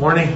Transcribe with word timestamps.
morning. 0.00 0.34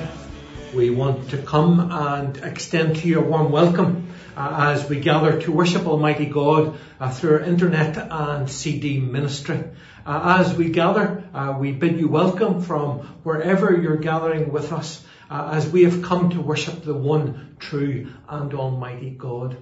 We 0.75 0.91
want 0.91 1.31
to 1.31 1.39
come 1.39 1.91
and 1.91 2.37
extend 2.37 2.97
to 2.97 3.09
you 3.09 3.21
a 3.21 3.23
warm 3.23 3.51
welcome 3.51 4.13
uh, 4.37 4.75
as 4.75 4.87
we 4.91 5.01
gather 5.01 5.41
to 5.41 5.53
worship 5.53 5.87
Almighty 5.87 6.27
God 6.27 6.79
uh, 7.01 7.11
through 7.11 7.37
our 7.37 7.41
internet 7.41 7.97
and 7.97 8.51
CD 8.51 9.01
ministry. 9.01 9.65
Uh, 10.05 10.37
as 10.39 10.55
we 10.55 10.69
gather, 10.69 11.25
uh, 11.33 11.57
we 11.59 11.73
bid 11.73 11.99
you 11.99 12.09
welcome 12.09 12.61
from 12.61 12.99
wherever 13.23 13.75
you're 13.75 13.97
gathering 13.97 14.53
with 14.53 14.71
us 14.71 15.03
uh, 15.31 15.53
as 15.55 15.67
we 15.67 15.85
have 15.85 16.03
come 16.03 16.29
to 16.29 16.43
worship 16.43 16.85
the 16.85 16.93
one 16.93 17.57
true 17.59 18.13
and 18.29 18.53
almighty 18.53 19.09
God 19.09 19.57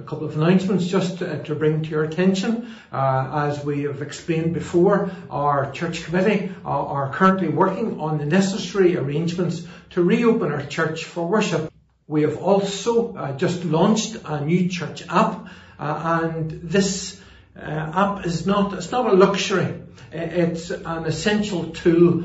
a 0.00 0.02
couple 0.04 0.26
of 0.26 0.36
announcements 0.36 0.86
just 0.86 1.18
to, 1.18 1.42
to 1.42 1.54
bring 1.54 1.82
to 1.82 1.90
your 1.90 2.04
attention. 2.04 2.74
Uh, 2.90 3.48
as 3.50 3.64
we 3.64 3.82
have 3.82 4.00
explained 4.02 4.54
before, 4.54 5.10
our 5.30 5.70
church 5.72 6.04
committee 6.04 6.50
uh, 6.64 6.68
are 6.68 7.12
currently 7.12 7.48
working 7.48 8.00
on 8.00 8.18
the 8.18 8.24
necessary 8.24 8.96
arrangements 8.96 9.62
to 9.90 10.02
reopen 10.02 10.52
our 10.52 10.64
church 10.64 11.04
for 11.04 11.26
worship. 11.26 11.70
We 12.08 12.22
have 12.22 12.38
also 12.38 13.14
uh, 13.14 13.36
just 13.36 13.64
launched 13.64 14.16
a 14.24 14.44
new 14.44 14.68
church 14.68 15.04
app, 15.08 15.46
uh, 15.78 16.20
and 16.22 16.50
this 16.50 17.20
uh, 17.56 17.60
app 17.60 18.26
is 18.26 18.46
not 18.46 18.72
it's 18.72 18.90
not 18.90 19.06
a 19.06 19.12
luxury. 19.12 19.82
It's 20.12 20.70
an 20.70 21.04
essential 21.04 21.66
tool 21.70 22.24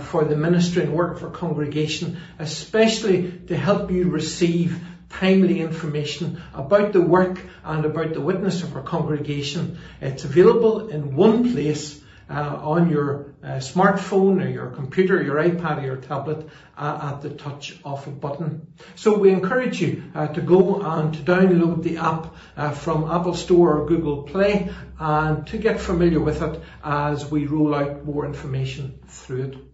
for 0.00 0.24
the 0.24 0.36
ministry 0.36 0.84
and 0.84 0.92
work 0.92 1.18
for 1.18 1.30
congregation, 1.30 2.18
especially 2.38 3.32
to 3.48 3.56
help 3.56 3.90
you 3.90 4.08
receive 4.08 4.80
timely 5.10 5.60
information 5.60 6.42
about 6.54 6.92
the 6.92 7.00
work 7.00 7.40
and 7.64 7.84
about 7.84 8.12
the 8.12 8.20
witness 8.20 8.62
of 8.62 8.76
our 8.76 8.82
congregation. 8.82 9.78
It's 10.00 10.24
available 10.24 10.88
in 10.88 11.16
one 11.16 11.52
place 11.52 12.00
uh, 12.30 12.58
on 12.62 12.90
your 12.90 13.34
uh, 13.42 13.46
smartphone 13.56 14.44
or 14.44 14.48
your 14.48 14.70
computer, 14.70 15.22
your 15.22 15.36
iPad 15.36 15.78
or 15.78 15.86
your 15.86 15.96
tablet 15.96 16.46
uh, 16.76 17.12
at 17.14 17.22
the 17.22 17.30
touch 17.30 17.78
of 17.84 18.06
a 18.06 18.10
button. 18.10 18.66
So 18.96 19.16
we 19.16 19.30
encourage 19.30 19.80
you 19.80 20.04
uh, 20.14 20.28
to 20.28 20.40
go 20.40 20.80
and 20.80 21.14
to 21.14 21.20
download 21.20 21.82
the 21.82 21.98
app 21.98 22.34
uh, 22.56 22.70
from 22.72 23.10
Apple 23.10 23.34
Store 23.34 23.78
or 23.78 23.86
Google 23.86 24.24
Play 24.24 24.70
and 24.98 25.46
to 25.46 25.58
get 25.58 25.80
familiar 25.80 26.20
with 26.20 26.42
it 26.42 26.60
as 26.84 27.30
we 27.30 27.46
roll 27.46 27.74
out 27.74 28.04
more 28.04 28.26
information 28.26 29.00
through 29.08 29.42
it. 29.44 29.67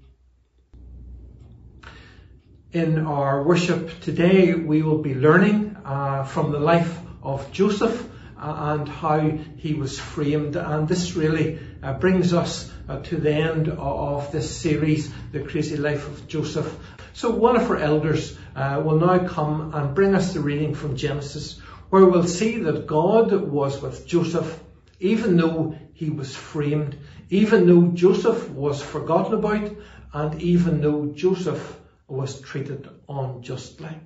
In 2.75 3.06
our 3.06 3.44
worship 3.44 4.00
today, 4.00 4.53
we 4.53 4.83
will 4.83 4.98
be 4.98 5.14
learning 5.14 5.77
uh, 5.84 6.25
from 6.25 6.50
the 6.50 6.58
life 6.58 6.98
of 7.22 7.53
Joseph 7.53 8.05
uh, 8.36 8.75
and 8.75 8.89
how 8.89 9.20
he 9.58 9.75
was 9.75 9.97
framed. 9.97 10.56
And 10.56 10.89
this 10.89 11.14
really 11.14 11.61
uh, 11.84 11.92
brings 11.92 12.34
us 12.34 12.69
uh, 12.89 12.98
to 13.02 13.17
the 13.17 13.30
end 13.30 13.69
of 13.69 14.33
this 14.33 14.56
series, 14.56 15.08
The 15.30 15.45
Crazy 15.45 15.77
Life 15.77 16.08
of 16.08 16.27
Joseph. 16.27 16.77
So 17.12 17.30
one 17.30 17.55
of 17.55 17.70
our 17.70 17.77
elders 17.77 18.36
uh, 18.56 18.83
will 18.84 18.98
now 18.98 19.28
come 19.28 19.72
and 19.72 19.95
bring 19.95 20.17
us 20.17 20.34
the 20.34 20.41
reading 20.41 20.75
from 20.75 20.97
Genesis, 20.97 21.61
where 21.91 22.05
we'll 22.05 22.27
see 22.27 22.58
that 22.58 22.89
God 22.89 23.30
was 23.30 23.80
with 23.80 24.05
Joseph, 24.05 24.61
even 24.98 25.36
though 25.36 25.78
he 25.92 26.11
was 26.11 26.34
framed, 26.34 26.98
even 27.30 27.69
though 27.69 27.92
Joseph 27.92 28.50
was 28.50 28.83
forgotten 28.83 29.34
about, 29.34 29.70
and 30.12 30.42
even 30.42 30.80
though 30.80 31.12
Joseph 31.14 31.80
was 32.09 32.41
treated 32.41 32.89
unjustly. 33.09 33.97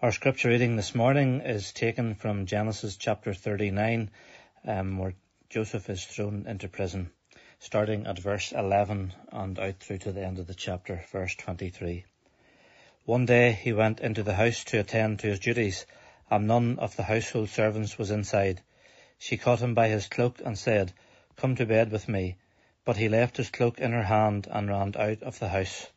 Our 0.00 0.12
scripture 0.12 0.48
reading 0.48 0.76
this 0.76 0.94
morning 0.94 1.40
is 1.40 1.72
taken 1.72 2.14
from 2.14 2.46
Genesis 2.46 2.96
chapter 2.96 3.34
39, 3.34 4.10
um, 4.66 4.98
where 4.98 5.14
Joseph 5.50 5.88
is 5.88 6.04
thrown 6.04 6.46
into 6.46 6.68
prison, 6.68 7.10
starting 7.58 8.06
at 8.06 8.18
verse 8.18 8.52
11 8.52 9.14
and 9.32 9.58
out 9.58 9.80
through 9.80 9.98
to 9.98 10.12
the 10.12 10.24
end 10.24 10.38
of 10.38 10.46
the 10.46 10.54
chapter, 10.54 11.04
verse 11.12 11.34
23. 11.36 12.04
One 13.04 13.26
day 13.26 13.52
he 13.52 13.72
went 13.72 14.00
into 14.00 14.22
the 14.22 14.34
house 14.34 14.64
to 14.64 14.80
attend 14.80 15.20
to 15.20 15.26
his 15.26 15.40
duties, 15.40 15.86
and 16.30 16.46
none 16.46 16.78
of 16.78 16.96
the 16.96 17.02
household 17.02 17.50
servants 17.50 17.98
was 17.98 18.10
inside. 18.10 18.62
She 19.18 19.36
caught 19.36 19.60
him 19.60 19.74
by 19.74 19.88
his 19.88 20.08
cloak 20.08 20.40
and 20.44 20.58
said, 20.58 20.92
Come 21.36 21.56
to 21.56 21.66
bed 21.66 21.90
with 21.90 22.08
me. 22.08 22.36
But 22.84 22.98
he 22.98 23.08
left 23.08 23.38
his 23.38 23.48
cloak 23.48 23.80
in 23.80 23.92
her 23.92 24.02
hand 24.02 24.46
and 24.50 24.68
ran 24.68 24.94
out 24.98 25.22
of 25.22 25.38
the 25.38 25.48
house. 25.48 25.90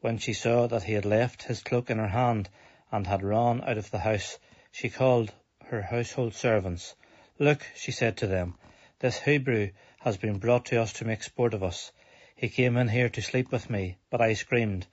When 0.00 0.18
she 0.18 0.32
saw 0.32 0.68
that 0.68 0.84
he 0.84 0.92
had 0.92 1.04
left 1.04 1.42
his 1.42 1.60
cloak 1.60 1.90
in 1.90 1.98
her 1.98 2.06
hand 2.06 2.48
and 2.92 3.04
had 3.04 3.24
run 3.24 3.60
out 3.62 3.78
of 3.78 3.90
the 3.90 3.98
house, 3.98 4.38
she 4.70 4.90
called 4.90 5.32
her 5.66 5.82
household 5.82 6.34
servants. 6.34 6.94
Look, 7.40 7.66
she 7.74 7.90
said 7.90 8.16
to 8.18 8.28
them, 8.28 8.56
this 9.00 9.22
Hebrew 9.22 9.70
has 10.02 10.16
been 10.16 10.38
brought 10.38 10.66
to 10.66 10.80
us 10.80 10.92
to 10.92 11.04
make 11.04 11.24
sport 11.24 11.52
of 11.52 11.64
us. 11.64 11.90
He 12.36 12.48
came 12.48 12.76
in 12.76 12.88
here 12.88 13.08
to 13.08 13.20
sleep 13.20 13.50
with 13.50 13.68
me, 13.68 13.96
but 14.08 14.20
I 14.20 14.34
screamed. 14.34 14.86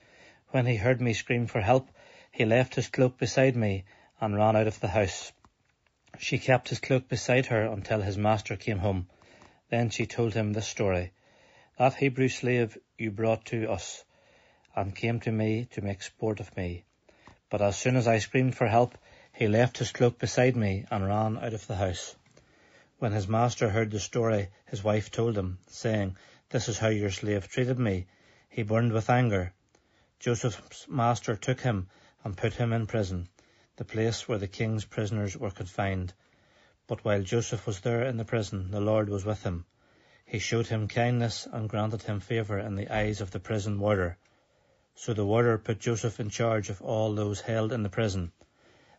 When 0.49 0.65
he 0.65 0.77
heard 0.77 1.01
me 1.01 1.13
scream 1.13 1.45
for 1.45 1.61
help, 1.61 1.89
he 2.31 2.45
left 2.45 2.73
his 2.73 2.87
cloak 2.87 3.19
beside 3.19 3.55
me 3.55 3.83
and 4.19 4.35
ran 4.35 4.55
out 4.55 4.65
of 4.65 4.79
the 4.79 4.87
house. 4.87 5.31
She 6.17 6.39
kept 6.39 6.69
his 6.69 6.79
cloak 6.79 7.07
beside 7.07 7.45
her 7.45 7.65
until 7.65 8.01
his 8.01 8.17
master 8.17 8.55
came 8.55 8.79
home. 8.79 9.07
Then 9.71 9.89
she 9.89 10.05
told 10.05 10.33
him 10.33 10.51
this 10.51 10.67
story. 10.67 11.13
That 11.77 11.95
Hebrew 11.95 12.27
slave 12.27 12.77
you 12.97 13.09
brought 13.09 13.45
to 13.45 13.71
us 13.71 14.03
and 14.75 14.93
came 14.93 15.21
to 15.21 15.31
me 15.31 15.63
to 15.71 15.81
make 15.81 16.03
sport 16.03 16.41
of 16.41 16.57
me. 16.57 16.83
But 17.49 17.61
as 17.61 17.77
soon 17.77 17.95
as 17.95 18.05
I 18.05 18.19
screamed 18.19 18.57
for 18.57 18.67
help, 18.67 18.97
he 19.31 19.47
left 19.47 19.77
his 19.77 19.93
cloak 19.93 20.19
beside 20.19 20.57
me 20.57 20.85
and 20.91 21.07
ran 21.07 21.37
out 21.37 21.53
of 21.53 21.67
the 21.67 21.77
house. 21.77 22.17
When 22.99 23.13
his 23.13 23.29
master 23.29 23.69
heard 23.69 23.91
the 23.91 24.01
story, 24.01 24.49
his 24.65 24.83
wife 24.83 25.09
told 25.09 25.37
him, 25.37 25.59
saying, 25.67 26.17
This 26.49 26.67
is 26.67 26.79
how 26.79 26.89
your 26.89 27.09
slave 27.09 27.47
treated 27.47 27.79
me. 27.79 28.07
He 28.49 28.63
burned 28.63 28.91
with 28.91 29.09
anger. 29.09 29.53
Joseph's 30.19 30.85
master 30.89 31.37
took 31.37 31.61
him 31.61 31.87
and 32.25 32.35
put 32.35 32.55
him 32.55 32.73
in 32.73 32.87
prison, 32.87 33.29
the 33.77 33.85
place 33.85 34.27
where 34.27 34.37
the 34.37 34.49
king's 34.49 34.83
prisoners 34.83 35.37
were 35.37 35.49
confined. 35.49 36.13
But 36.91 37.05
while 37.05 37.23
Joseph 37.23 37.65
was 37.65 37.79
there 37.79 38.03
in 38.03 38.17
the 38.17 38.25
prison, 38.25 38.69
the 38.71 38.81
Lord 38.81 39.07
was 39.07 39.23
with 39.23 39.43
him. 39.43 39.63
He 40.25 40.39
showed 40.39 40.67
him 40.67 40.89
kindness 40.89 41.47
and 41.49 41.69
granted 41.69 42.01
him 42.01 42.19
favour 42.19 42.59
in 42.59 42.75
the 42.75 42.93
eyes 42.93 43.21
of 43.21 43.31
the 43.31 43.39
prison 43.39 43.79
warder. 43.79 44.17
So 44.95 45.13
the 45.13 45.25
warder 45.25 45.57
put 45.57 45.79
Joseph 45.79 46.19
in 46.19 46.29
charge 46.29 46.69
of 46.69 46.81
all 46.81 47.15
those 47.15 47.39
held 47.39 47.71
in 47.71 47.83
the 47.83 47.89
prison, 47.89 48.33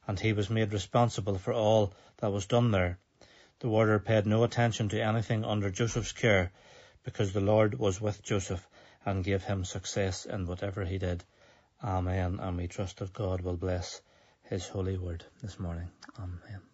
and 0.06 0.18
he 0.18 0.32
was 0.32 0.48
made 0.48 0.72
responsible 0.72 1.36
for 1.36 1.52
all 1.52 1.92
that 2.16 2.32
was 2.32 2.46
done 2.46 2.70
there. 2.70 2.98
The 3.58 3.68
warder 3.68 3.98
paid 3.98 4.24
no 4.24 4.42
attention 4.42 4.88
to 4.88 5.04
anything 5.04 5.44
under 5.44 5.70
Joseph's 5.70 6.12
care, 6.12 6.50
because 7.04 7.34
the 7.34 7.40
Lord 7.40 7.78
was 7.78 8.00
with 8.00 8.22
Joseph 8.22 8.66
and 9.04 9.22
gave 9.22 9.44
him 9.44 9.66
success 9.66 10.24
in 10.24 10.46
whatever 10.46 10.86
he 10.86 10.96
did. 10.96 11.24
Amen. 11.84 12.38
And 12.40 12.56
we 12.56 12.68
trust 12.68 13.00
that 13.00 13.12
God 13.12 13.42
will 13.42 13.58
bless 13.58 14.00
his 14.44 14.66
holy 14.66 14.96
word 14.96 15.26
this 15.42 15.60
morning. 15.60 15.90
Amen. 16.18 16.71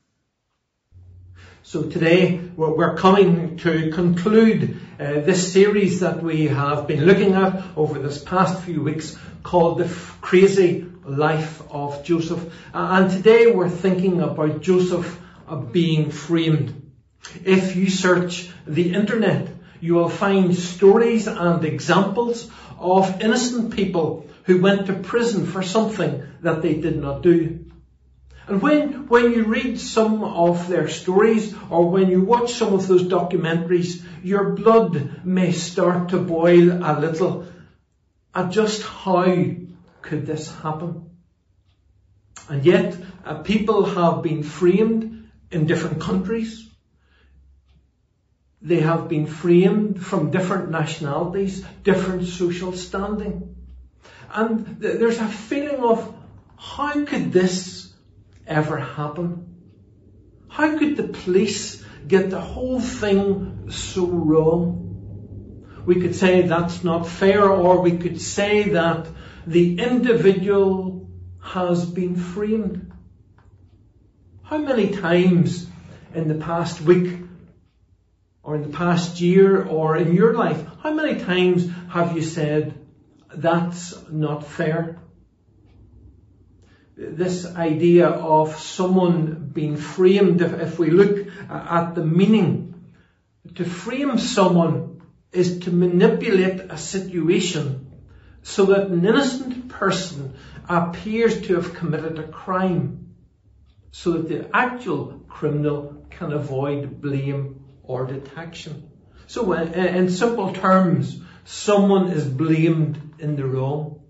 So 1.63 1.83
today 1.83 2.41
we're 2.57 2.97
coming 2.97 3.59
to 3.59 3.91
conclude 3.93 4.81
uh, 4.99 5.21
this 5.21 5.53
series 5.53 6.01
that 6.01 6.23
we 6.23 6.49
have 6.49 6.87
been 6.87 7.05
looking 7.05 7.35
at 7.35 7.63
over 7.77 7.99
this 7.99 8.23
past 8.23 8.63
few 8.63 8.83
weeks 8.83 9.17
called 9.43 9.79
The 9.79 9.95
Crazy 10.21 10.87
Life 11.05 11.63
of 11.71 12.05
Joseph. 12.05 12.53
And 12.73 13.11
today 13.11 13.51
we're 13.51 13.69
thinking 13.69 14.23
about 14.23 14.63
Joseph 14.63 15.21
being 15.73 16.11
framed. 16.11 16.91
If 17.45 17.77
you 17.77 17.91
search 17.91 18.49
the 18.67 18.95
internet, 18.95 19.49
you 19.81 19.95
will 19.95 20.09
find 20.09 20.57
stories 20.57 21.27
and 21.27 21.65
examples 21.65 22.51
of 22.79 23.21
innocent 23.21 23.75
people 23.75 24.27
who 24.45 24.61
went 24.61 24.87
to 24.87 24.95
prison 24.95 25.47
for 25.47 25.63
something 25.63 26.23
that 26.41 26.63
they 26.63 26.75
did 26.75 27.01
not 27.01 27.23
do. 27.23 27.67
And 28.49 28.63
when, 28.63 29.09
when 29.09 29.33
you 29.33 29.45
read 29.45 29.79
some 29.79 30.25
of 30.25 30.69
their 30.69 30.89
stories 30.89 31.55
or 31.69 31.91
when 31.91 32.09
you 32.09 32.23
watch 32.23 32.55
some 32.55 32.73
of 32.73 32.89
those 32.89 33.03
documentaries, 33.03 34.03
your 34.23 34.55
blood 34.55 35.21
may 35.23 35.53
start 35.53 36.09
to 36.11 36.19
boil 36.19 36.73
a 36.73 36.99
little 36.99 37.47
at 38.35 38.51
just 38.51 38.83
how 38.83 39.27
could 40.01 40.27
this 40.27 40.51
happen. 40.63 41.11
And 42.49 42.65
yet, 42.65 42.97
uh, 43.27 43.43
people 43.43 43.85
have 43.85 44.23
been 44.23 44.43
framed 44.43 45.29
in 45.51 45.67
different 45.67 46.01
countries. 46.01 46.67
They 48.63 48.81
have 48.81 49.09
been 49.09 49.27
framed 49.27 50.05
from 50.05 50.31
different 50.31 50.71
nationalities, 50.71 51.63
different 51.83 52.27
social 52.27 52.73
standing. 52.73 53.57
And 54.33 54.81
th- 54.81 54.99
there's 54.99 55.19
a 55.19 55.29
feeling 55.29 55.81
of 55.83 56.15
how 56.57 57.05
could 57.05 57.31
this 57.31 57.88
ever 58.49 58.79
happen? 58.79 59.55
How 60.49 60.79
could 60.79 60.97
the 60.97 61.09
police 61.09 61.85
get 62.07 62.31
the 62.31 62.41
whole 62.41 62.81
thing 62.81 63.71
so 63.71 64.07
wrong? 64.07 65.83
We 65.85 66.01
could 66.01 66.15
say 66.15 66.43
that's 66.43 66.83
not 66.83 67.07
fair, 67.07 67.49
or 67.49 67.81
we 67.81 67.97
could 67.99 68.21
say 68.21 68.71
that 68.71 69.07
the 69.47 69.79
individual 69.79 71.09
has 71.41 71.87
been 71.87 72.17
framed. 72.17 72.93
How 74.43 74.59
many 74.59 74.89
times 74.89 75.67
in 76.15 76.29
the 76.29 76.35
past 76.35 76.81
week 76.81 77.21
or 78.43 78.57
in 78.57 78.63
the 78.63 78.77
past 78.77 79.21
year 79.21 79.63
or 79.63 79.97
in 79.97 80.15
your 80.15 80.35
life, 80.35 80.65
how 80.83 80.93
many 80.93 81.21
times 81.21 81.69
have 81.91 82.17
you 82.17 82.23
said, 82.23 82.75
that's 83.35 83.95
not 84.11 84.47
fair? 84.47 84.99
This 87.01 87.47
idea 87.47 88.09
of 88.09 88.59
someone 88.59 89.51
being 89.55 89.77
framed, 89.77 90.43
if, 90.43 90.53
if 90.53 90.79
we 90.81 90.91
look 90.91 91.29
at 91.49 91.95
the 91.95 92.05
meaning, 92.05 92.91
to 93.55 93.65
frame 93.65 94.19
someone 94.19 95.01
is 95.31 95.61
to 95.61 95.71
manipulate 95.71 96.61
a 96.61 96.77
situation 96.77 97.93
so 98.43 98.67
that 98.67 98.89
an 98.89 99.07
innocent 99.07 99.69
person 99.69 100.35
appears 100.69 101.41
to 101.43 101.55
have 101.55 101.73
committed 101.75 102.19
a 102.19 102.27
crime 102.27 103.15
so 103.93 104.13
that 104.13 104.29
the 104.29 104.51
actual 104.53 105.21
criminal 105.29 106.05
can 106.11 106.33
avoid 106.33 107.01
blame 107.01 107.65
or 107.85 108.07
detection. 108.07 108.91
So 109.29 109.53
uh, 109.53 109.63
in 109.63 110.11
simple 110.11 110.53
terms, 110.53 111.21
someone 111.45 112.11
is 112.11 112.27
blamed 112.27 113.15
in 113.21 113.37
the 113.37 113.47
wrong. 113.47 114.01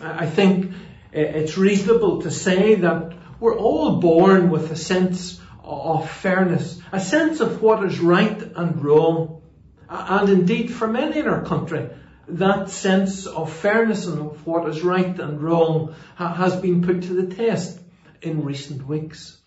I 0.00 0.26
think 0.26 0.72
it's 1.12 1.58
reasonable 1.58 2.22
to 2.22 2.30
say 2.30 2.76
that 2.76 3.12
we're 3.38 3.56
all 3.56 4.00
born 4.00 4.50
with 4.50 4.70
a 4.70 4.76
sense 4.76 5.40
of 5.62 6.10
fairness, 6.10 6.80
a 6.90 7.00
sense 7.00 7.40
of 7.40 7.60
what 7.62 7.84
is 7.84 8.00
right 8.00 8.42
and 8.56 8.84
wrong. 8.84 9.42
And 9.88 10.28
indeed, 10.28 10.72
for 10.72 10.88
many 10.88 11.18
in 11.20 11.26
our 11.26 11.44
country, 11.44 11.90
that 12.28 12.70
sense 12.70 13.26
of 13.26 13.52
fairness 13.52 14.06
and 14.06 14.20
of 14.20 14.46
what 14.46 14.68
is 14.68 14.82
right 14.82 15.18
and 15.18 15.42
wrong 15.42 15.94
has 16.16 16.56
been 16.56 16.82
put 16.82 17.02
to 17.02 17.14
the 17.14 17.34
test 17.34 17.78
in 18.22 18.44
recent 18.44 18.86
weeks. 18.86 19.38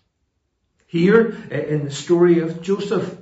Here, 0.86 1.30
in 1.50 1.84
the 1.84 1.90
story 1.90 2.40
of 2.40 2.62
Joseph, 2.62 3.16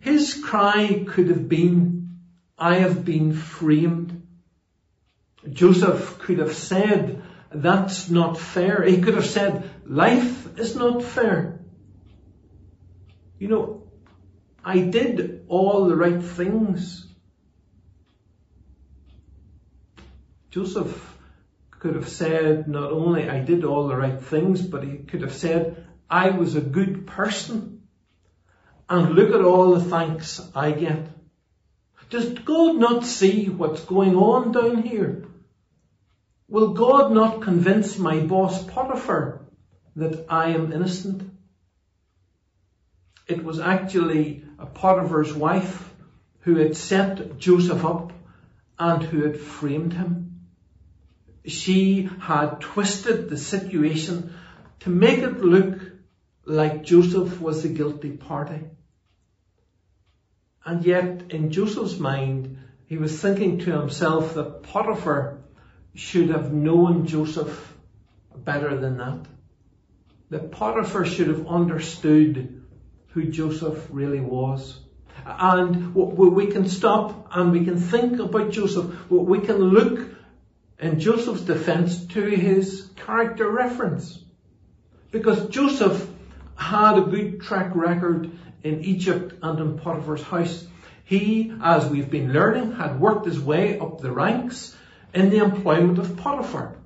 his 0.00 0.42
cry 0.42 1.04
could 1.06 1.28
have 1.28 1.48
been, 1.48 2.18
I 2.58 2.76
have 2.76 3.04
been 3.04 3.34
framed. 3.34 4.26
Joseph 5.48 6.18
could 6.18 6.38
have 6.38 6.54
said, 6.54 7.22
that's 7.50 8.10
not 8.10 8.38
fair. 8.38 8.82
He 8.82 9.00
could 9.00 9.14
have 9.14 9.26
said, 9.26 9.70
life 9.86 10.58
is 10.58 10.76
not 10.76 11.02
fair. 11.02 11.60
You 13.38 13.48
know, 13.48 13.82
I 14.64 14.80
did 14.80 15.44
all 15.48 15.86
the 15.86 15.96
right 15.96 16.22
things. 16.22 17.06
Joseph 20.50 21.16
could 21.70 21.94
have 21.94 22.08
said, 22.08 22.68
not 22.68 22.90
only 22.90 23.28
I 23.28 23.40
did 23.40 23.64
all 23.64 23.88
the 23.88 23.96
right 23.96 24.20
things, 24.20 24.60
but 24.60 24.82
he 24.82 24.98
could 24.98 25.22
have 25.22 25.34
said, 25.34 25.86
I 26.10 26.30
was 26.30 26.56
a 26.56 26.60
good 26.60 27.06
person. 27.06 27.82
And 28.90 29.14
look 29.14 29.34
at 29.34 29.44
all 29.44 29.74
the 29.74 29.84
thanks 29.84 30.40
I 30.54 30.72
get. 30.72 31.06
Does 32.10 32.30
God 32.30 32.76
not 32.76 33.04
see 33.04 33.48
what's 33.48 33.84
going 33.84 34.16
on 34.16 34.52
down 34.52 34.82
here? 34.82 35.27
Will 36.48 36.72
God 36.72 37.12
not 37.12 37.42
convince 37.42 37.98
my 37.98 38.20
boss 38.20 38.64
Potiphar 38.64 39.40
that 39.96 40.24
I 40.30 40.50
am 40.50 40.72
innocent? 40.72 41.30
It 43.26 43.44
was 43.44 43.60
actually 43.60 44.44
Potiphar's 44.72 45.34
wife 45.34 45.92
who 46.40 46.56
had 46.56 46.74
set 46.74 47.38
Joseph 47.38 47.84
up 47.84 48.12
and 48.78 49.02
who 49.02 49.24
had 49.24 49.38
framed 49.38 49.92
him. 49.92 50.40
She 51.44 52.08
had 52.20 52.60
twisted 52.60 53.28
the 53.28 53.36
situation 53.36 54.32
to 54.80 54.90
make 54.90 55.18
it 55.18 55.42
look 55.42 55.80
like 56.46 56.84
Joseph 56.84 57.40
was 57.40 57.62
the 57.62 57.68
guilty 57.68 58.10
party. 58.10 58.60
And 60.64 60.84
yet, 60.84 61.24
in 61.30 61.50
Joseph's 61.50 61.98
mind, 61.98 62.58
he 62.86 62.96
was 62.96 63.20
thinking 63.20 63.58
to 63.60 63.78
himself 63.78 64.34
that 64.34 64.62
Potiphar 64.62 65.37
should 65.94 66.30
have 66.30 66.52
known 66.52 67.06
Joseph 67.06 67.74
better 68.36 68.76
than 68.76 68.98
that. 68.98 69.26
That 70.30 70.52
Potiphar 70.52 71.04
should 71.04 71.28
have 71.28 71.46
understood 71.46 72.62
who 73.08 73.24
Joseph 73.24 73.86
really 73.90 74.20
was. 74.20 74.78
And 75.24 75.94
we 75.94 76.46
can 76.46 76.68
stop 76.68 77.28
and 77.32 77.52
we 77.52 77.64
can 77.64 77.78
think 77.78 78.20
about 78.20 78.50
Joseph. 78.50 79.10
We 79.10 79.40
can 79.40 79.56
look 79.56 80.08
in 80.78 81.00
Joseph's 81.00 81.42
defense 81.42 82.06
to 82.08 82.22
his 82.22 82.88
character 82.96 83.50
reference. 83.50 84.22
Because 85.10 85.48
Joseph 85.48 86.08
had 86.54 86.98
a 86.98 87.02
good 87.02 87.40
track 87.40 87.74
record 87.74 88.30
in 88.62 88.84
Egypt 88.84 89.34
and 89.42 89.58
in 89.58 89.78
Potiphar's 89.78 90.22
house. 90.22 90.66
He, 91.04 91.52
as 91.62 91.88
we've 91.88 92.10
been 92.10 92.32
learning, 92.32 92.72
had 92.72 93.00
worked 93.00 93.24
his 93.24 93.40
way 93.40 93.78
up 93.78 94.00
the 94.00 94.12
ranks 94.12 94.76
in 95.14 95.30
the 95.30 95.38
employment 95.38 95.98
of 95.98 96.16
Potiphar. 96.16 96.76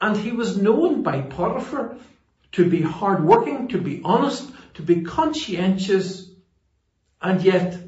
And 0.00 0.16
he 0.16 0.32
was 0.32 0.56
known 0.56 1.02
by 1.02 1.20
Potiphar 1.22 1.96
to 2.52 2.68
be 2.68 2.82
hardworking, 2.82 3.68
to 3.68 3.80
be 3.80 4.00
honest, 4.04 4.50
to 4.74 4.82
be 4.82 5.02
conscientious, 5.02 6.30
and 7.20 7.42
yet 7.42 7.78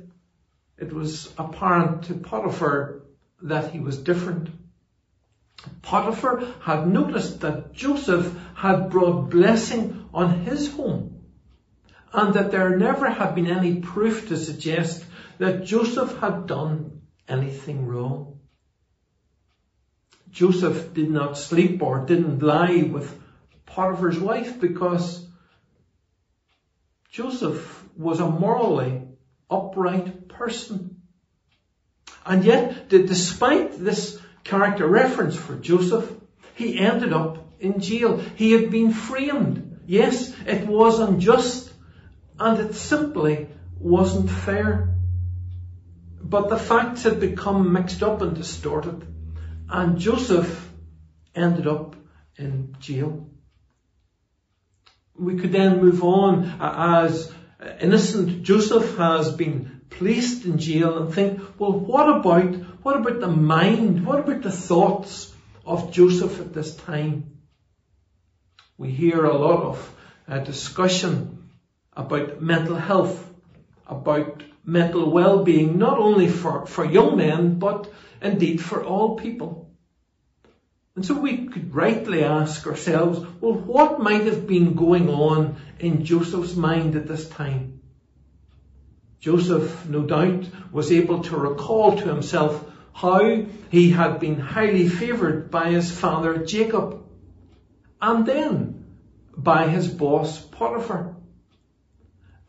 it 0.76 0.92
was 0.92 1.32
apparent 1.38 2.04
to 2.04 2.14
Potiphar 2.14 3.02
that 3.42 3.70
he 3.70 3.80
was 3.80 3.98
different. 3.98 4.50
Potiphar 5.82 6.42
had 6.60 6.86
noticed 6.86 7.40
that 7.40 7.72
Joseph 7.72 8.34
had 8.54 8.90
brought 8.90 9.30
blessing 9.30 10.08
on 10.12 10.40
his 10.40 10.72
home 10.72 11.20
and 12.12 12.34
that 12.34 12.50
there 12.50 12.76
never 12.76 13.08
had 13.08 13.34
been 13.34 13.46
any 13.46 13.76
proof 13.76 14.28
to 14.28 14.36
suggest 14.36 15.04
that 15.38 15.64
Joseph 15.64 16.18
had 16.18 16.46
done 16.46 17.02
anything 17.28 17.86
wrong. 17.86 18.39
Joseph 20.30 20.94
did 20.94 21.10
not 21.10 21.36
sleep 21.36 21.82
or 21.82 22.06
didn't 22.06 22.40
lie 22.40 22.82
with 22.82 23.18
Potiphar's 23.66 24.18
wife 24.18 24.60
because 24.60 25.26
Joseph 27.10 27.84
was 27.96 28.20
a 28.20 28.28
morally 28.28 29.02
upright 29.50 30.28
person. 30.28 31.02
And 32.24 32.44
yet, 32.44 32.88
despite 32.88 33.72
this 33.72 34.20
character 34.44 34.86
reference 34.86 35.34
for 35.34 35.56
Joseph, 35.56 36.12
he 36.54 36.78
ended 36.78 37.12
up 37.12 37.52
in 37.58 37.80
jail. 37.80 38.18
He 38.36 38.52
had 38.52 38.70
been 38.70 38.92
framed. 38.92 39.80
Yes, 39.86 40.32
it 40.46 40.66
was 40.66 41.00
unjust 41.00 41.72
and 42.38 42.58
it 42.60 42.74
simply 42.74 43.48
wasn't 43.78 44.30
fair. 44.30 44.94
But 46.22 46.48
the 46.48 46.56
facts 46.58 47.02
had 47.02 47.18
become 47.18 47.72
mixed 47.72 48.02
up 48.02 48.22
and 48.22 48.36
distorted 48.36 49.06
and 49.70 49.98
Joseph 49.98 50.68
ended 51.34 51.66
up 51.66 51.94
in 52.36 52.76
jail. 52.80 53.26
We 55.14 55.36
could 55.36 55.52
then 55.52 55.80
move 55.80 56.02
on 56.02 56.56
as 56.60 57.32
innocent 57.80 58.42
Joseph 58.42 58.96
has 58.96 59.30
been 59.32 59.82
placed 59.90 60.44
in 60.44 60.58
jail 60.58 60.98
and 60.98 61.14
think, 61.14 61.40
well, 61.58 61.72
what 61.72 62.08
about, 62.08 62.54
what 62.82 62.96
about 62.96 63.20
the 63.20 63.28
mind? 63.28 64.06
What 64.06 64.20
about 64.20 64.42
the 64.42 64.50
thoughts 64.50 65.32
of 65.64 65.92
Joseph 65.92 66.40
at 66.40 66.54
this 66.54 66.74
time? 66.74 67.38
We 68.78 68.90
hear 68.90 69.24
a 69.24 69.36
lot 69.36 69.62
of 69.62 69.94
uh, 70.26 70.38
discussion 70.38 71.50
about 71.94 72.40
mental 72.40 72.76
health, 72.76 73.28
about 73.86 74.42
mental 74.64 75.10
well-being, 75.10 75.76
not 75.78 75.98
only 75.98 76.28
for, 76.28 76.66
for 76.66 76.84
young 76.84 77.16
men, 77.16 77.58
but 77.58 77.92
indeed 78.22 78.60
for 78.60 78.84
all 78.84 79.16
people. 79.16 79.70
And 80.96 81.06
so 81.06 81.14
we 81.14 81.46
could 81.46 81.74
rightly 81.74 82.24
ask 82.24 82.66
ourselves, 82.66 83.20
well, 83.40 83.54
what 83.54 84.00
might 84.00 84.26
have 84.26 84.46
been 84.46 84.74
going 84.74 85.08
on 85.08 85.56
in 85.78 86.04
Joseph's 86.04 86.56
mind 86.56 86.96
at 86.96 87.06
this 87.06 87.28
time? 87.28 87.80
Joseph, 89.20 89.86
no 89.86 90.02
doubt, 90.02 90.46
was 90.72 90.90
able 90.90 91.22
to 91.24 91.36
recall 91.36 91.96
to 91.96 92.08
himself 92.08 92.64
how 92.92 93.44
he 93.70 93.90
had 93.90 94.18
been 94.18 94.38
highly 94.38 94.88
favoured 94.88 95.50
by 95.50 95.70
his 95.70 95.90
father 95.90 96.44
Jacob, 96.44 97.04
and 98.00 98.26
then 98.26 98.86
by 99.36 99.68
his 99.68 99.88
boss 99.88 100.40
Potiphar. 100.40 101.16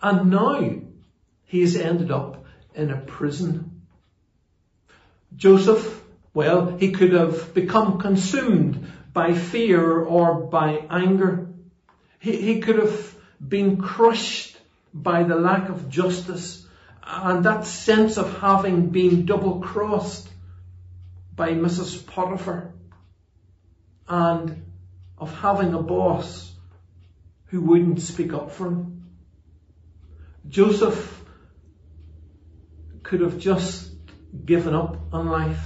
And 0.01 0.32
now 0.32 0.82
he's 1.46 1.75
ended 1.75 2.10
up 2.12 2.46
in 2.74 2.90
a 2.90 2.98
prison. 2.98 3.71
Joseph 5.35 6.01
well, 6.33 6.77
he 6.77 6.91
could 6.91 7.11
have 7.11 7.53
become 7.53 8.00
consumed 8.00 8.88
by 9.13 9.33
fear 9.33 10.00
or 10.00 10.35
by 10.45 10.85
anger. 10.89 11.47
He, 12.19 12.41
he 12.41 12.59
could 12.61 12.77
have 12.77 13.15
been 13.45 13.81
crushed 13.81 14.57
by 14.93 15.23
the 15.23 15.35
lack 15.35 15.69
of 15.69 15.89
justice 15.89 16.65
and 17.03 17.43
that 17.43 17.65
sense 17.65 18.17
of 18.17 18.39
having 18.39 18.91
been 18.91 19.25
double 19.25 19.59
crossed 19.59 20.29
by 21.35 21.53
Mrs. 21.53 22.05
Potiphar 22.05 22.71
and 24.07 24.63
of 25.17 25.33
having 25.39 25.73
a 25.73 25.81
boss 25.81 26.51
who 27.47 27.61
wouldn't 27.61 28.01
speak 28.01 28.33
up 28.33 28.51
for 28.51 28.67
him. 28.67 29.03
Joseph 30.47 31.23
could 33.03 33.21
have 33.21 33.38
just 33.38 33.90
given 34.45 34.73
up 34.73 34.97
on 35.13 35.27
life. 35.27 35.61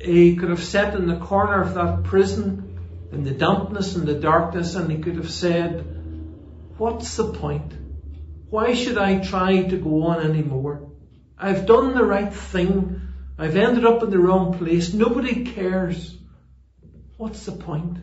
He 0.00 0.36
could 0.36 0.50
have 0.50 0.62
sat 0.62 0.94
in 0.94 1.06
the 1.06 1.18
corner 1.18 1.62
of 1.62 1.74
that 1.74 2.04
prison 2.04 2.78
in 3.12 3.24
the 3.24 3.30
dampness 3.30 3.94
and 3.94 4.06
the 4.06 4.14
darkness 4.14 4.74
and 4.74 4.90
he 4.90 4.98
could 4.98 5.16
have 5.16 5.30
said, 5.30 5.84
What's 6.78 7.16
the 7.16 7.32
point? 7.32 7.72
Why 8.48 8.74
should 8.74 8.98
I 8.98 9.18
try 9.18 9.62
to 9.62 9.76
go 9.76 10.04
on 10.04 10.20
anymore? 10.20 10.90
I've 11.38 11.66
done 11.66 11.94
the 11.94 12.04
right 12.04 12.32
thing. 12.32 13.00
I've 13.38 13.56
ended 13.56 13.84
up 13.84 14.02
in 14.02 14.10
the 14.10 14.18
wrong 14.18 14.58
place. 14.58 14.92
Nobody 14.92 15.44
cares. 15.44 16.16
What's 17.16 17.46
the 17.46 17.52
point? 17.52 17.98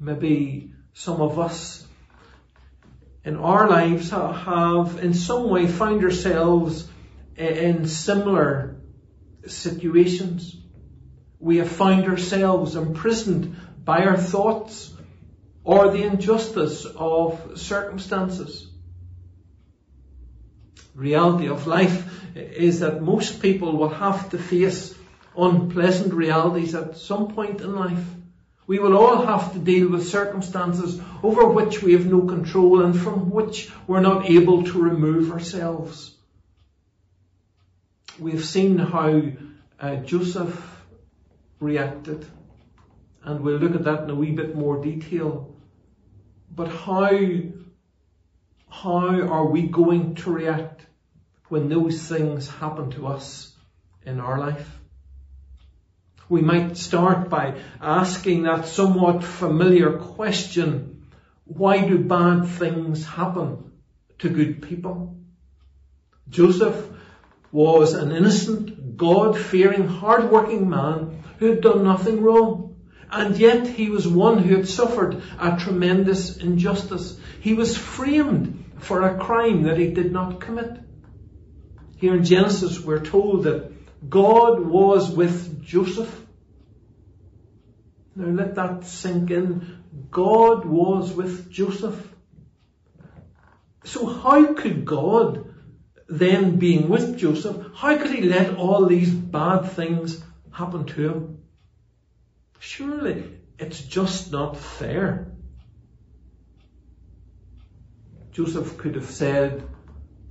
Maybe 0.00 0.72
some 0.94 1.20
of 1.20 1.38
us 1.38 1.86
in 3.24 3.36
our 3.36 3.68
lives 3.68 4.10
have 4.10 4.98
in 5.02 5.14
some 5.14 5.48
way 5.50 5.66
found 5.66 6.02
ourselves 6.02 6.88
in 7.38 7.86
similar 7.86 8.76
situations. 9.46 10.56
We 11.38 11.58
have 11.58 11.70
found 11.70 12.06
ourselves 12.06 12.74
imprisoned 12.74 13.56
by 13.84 14.04
our 14.04 14.16
thoughts 14.16 14.92
or 15.64 15.90
the 15.90 16.02
injustice 16.02 16.84
of 16.84 17.58
circumstances. 17.58 18.66
Reality 20.94 21.48
of 21.48 21.66
life 21.66 22.10
is 22.34 22.80
that 22.80 23.02
most 23.02 23.40
people 23.40 23.76
will 23.76 23.88
have 23.88 24.30
to 24.30 24.38
face 24.38 24.94
unpleasant 25.36 26.12
realities 26.12 26.74
at 26.74 26.96
some 26.96 27.28
point 27.28 27.60
in 27.60 27.76
life. 27.76 28.04
We 28.66 28.80
will 28.80 28.98
all 28.98 29.24
have 29.24 29.52
to 29.52 29.58
deal 29.60 29.88
with 29.88 30.08
circumstances 30.08 31.00
over 31.22 31.46
which 31.46 31.82
we 31.82 31.92
have 31.92 32.06
no 32.06 32.22
control 32.22 32.82
and 32.82 32.98
from 32.98 33.30
which 33.30 33.70
we're 33.86 34.00
not 34.00 34.28
able 34.28 34.64
to 34.64 34.82
remove 34.82 35.30
ourselves. 35.30 36.17
We've 38.18 38.44
seen 38.44 38.78
how 38.78 39.22
uh, 39.78 39.96
Joseph 39.96 40.84
reacted, 41.60 42.26
and 43.22 43.40
we'll 43.40 43.58
look 43.58 43.76
at 43.76 43.84
that 43.84 44.02
in 44.02 44.10
a 44.10 44.14
wee 44.14 44.32
bit 44.32 44.56
more 44.56 44.82
detail. 44.82 45.54
But 46.50 46.68
how, 46.68 47.16
how 48.68 49.20
are 49.20 49.46
we 49.46 49.68
going 49.68 50.16
to 50.16 50.32
react 50.32 50.84
when 51.48 51.68
those 51.68 52.08
things 52.08 52.48
happen 52.48 52.90
to 52.92 53.06
us 53.06 53.54
in 54.04 54.18
our 54.18 54.38
life? 54.40 54.68
We 56.28 56.40
might 56.40 56.76
start 56.76 57.28
by 57.28 57.60
asking 57.80 58.42
that 58.42 58.66
somewhat 58.66 59.22
familiar 59.22 59.96
question, 59.96 61.06
why 61.44 61.86
do 61.86 61.98
bad 61.98 62.48
things 62.48 63.06
happen 63.06 63.72
to 64.18 64.28
good 64.28 64.60
people? 64.62 65.16
Joseph 66.28 66.97
was 67.50 67.94
an 67.94 68.12
innocent, 68.12 68.96
God-fearing, 68.96 69.88
hard-working 69.88 70.68
man 70.68 71.24
who 71.38 71.46
had 71.46 71.60
done 71.60 71.84
nothing 71.84 72.22
wrong. 72.22 72.76
And 73.10 73.38
yet 73.38 73.66
he 73.66 73.88
was 73.88 74.06
one 74.06 74.42
who 74.42 74.56
had 74.56 74.68
suffered 74.68 75.22
a 75.40 75.56
tremendous 75.56 76.36
injustice. 76.36 77.18
He 77.40 77.54
was 77.54 77.76
framed 77.76 78.64
for 78.78 79.02
a 79.02 79.18
crime 79.18 79.62
that 79.62 79.78
he 79.78 79.92
did 79.92 80.12
not 80.12 80.40
commit. 80.40 80.78
Here 81.96 82.14
in 82.14 82.24
Genesis 82.24 82.78
we're 82.80 83.04
told 83.04 83.44
that 83.44 83.72
God 84.08 84.60
was 84.60 85.10
with 85.10 85.62
Joseph. 85.62 86.14
Now 88.14 88.26
let 88.26 88.56
that 88.56 88.84
sink 88.84 89.30
in. 89.30 89.82
God 90.10 90.64
was 90.64 91.12
with 91.12 91.50
Joseph. 91.50 92.14
So 93.84 94.06
how 94.06 94.52
could 94.54 94.84
God, 94.84 95.47
then 96.08 96.56
being 96.56 96.88
with 96.88 97.18
Joseph, 97.18 97.66
how 97.74 97.96
could 97.98 98.10
he 98.10 98.22
let 98.22 98.56
all 98.56 98.86
these 98.86 99.12
bad 99.12 99.70
things 99.72 100.22
happen 100.50 100.86
to 100.86 101.08
him? 101.08 101.38
Surely 102.58 103.24
it's 103.58 103.80
just 103.80 104.32
not 104.32 104.56
fair. 104.56 105.26
Joseph 108.32 108.78
could 108.78 108.94
have 108.94 109.10
said, 109.10 109.62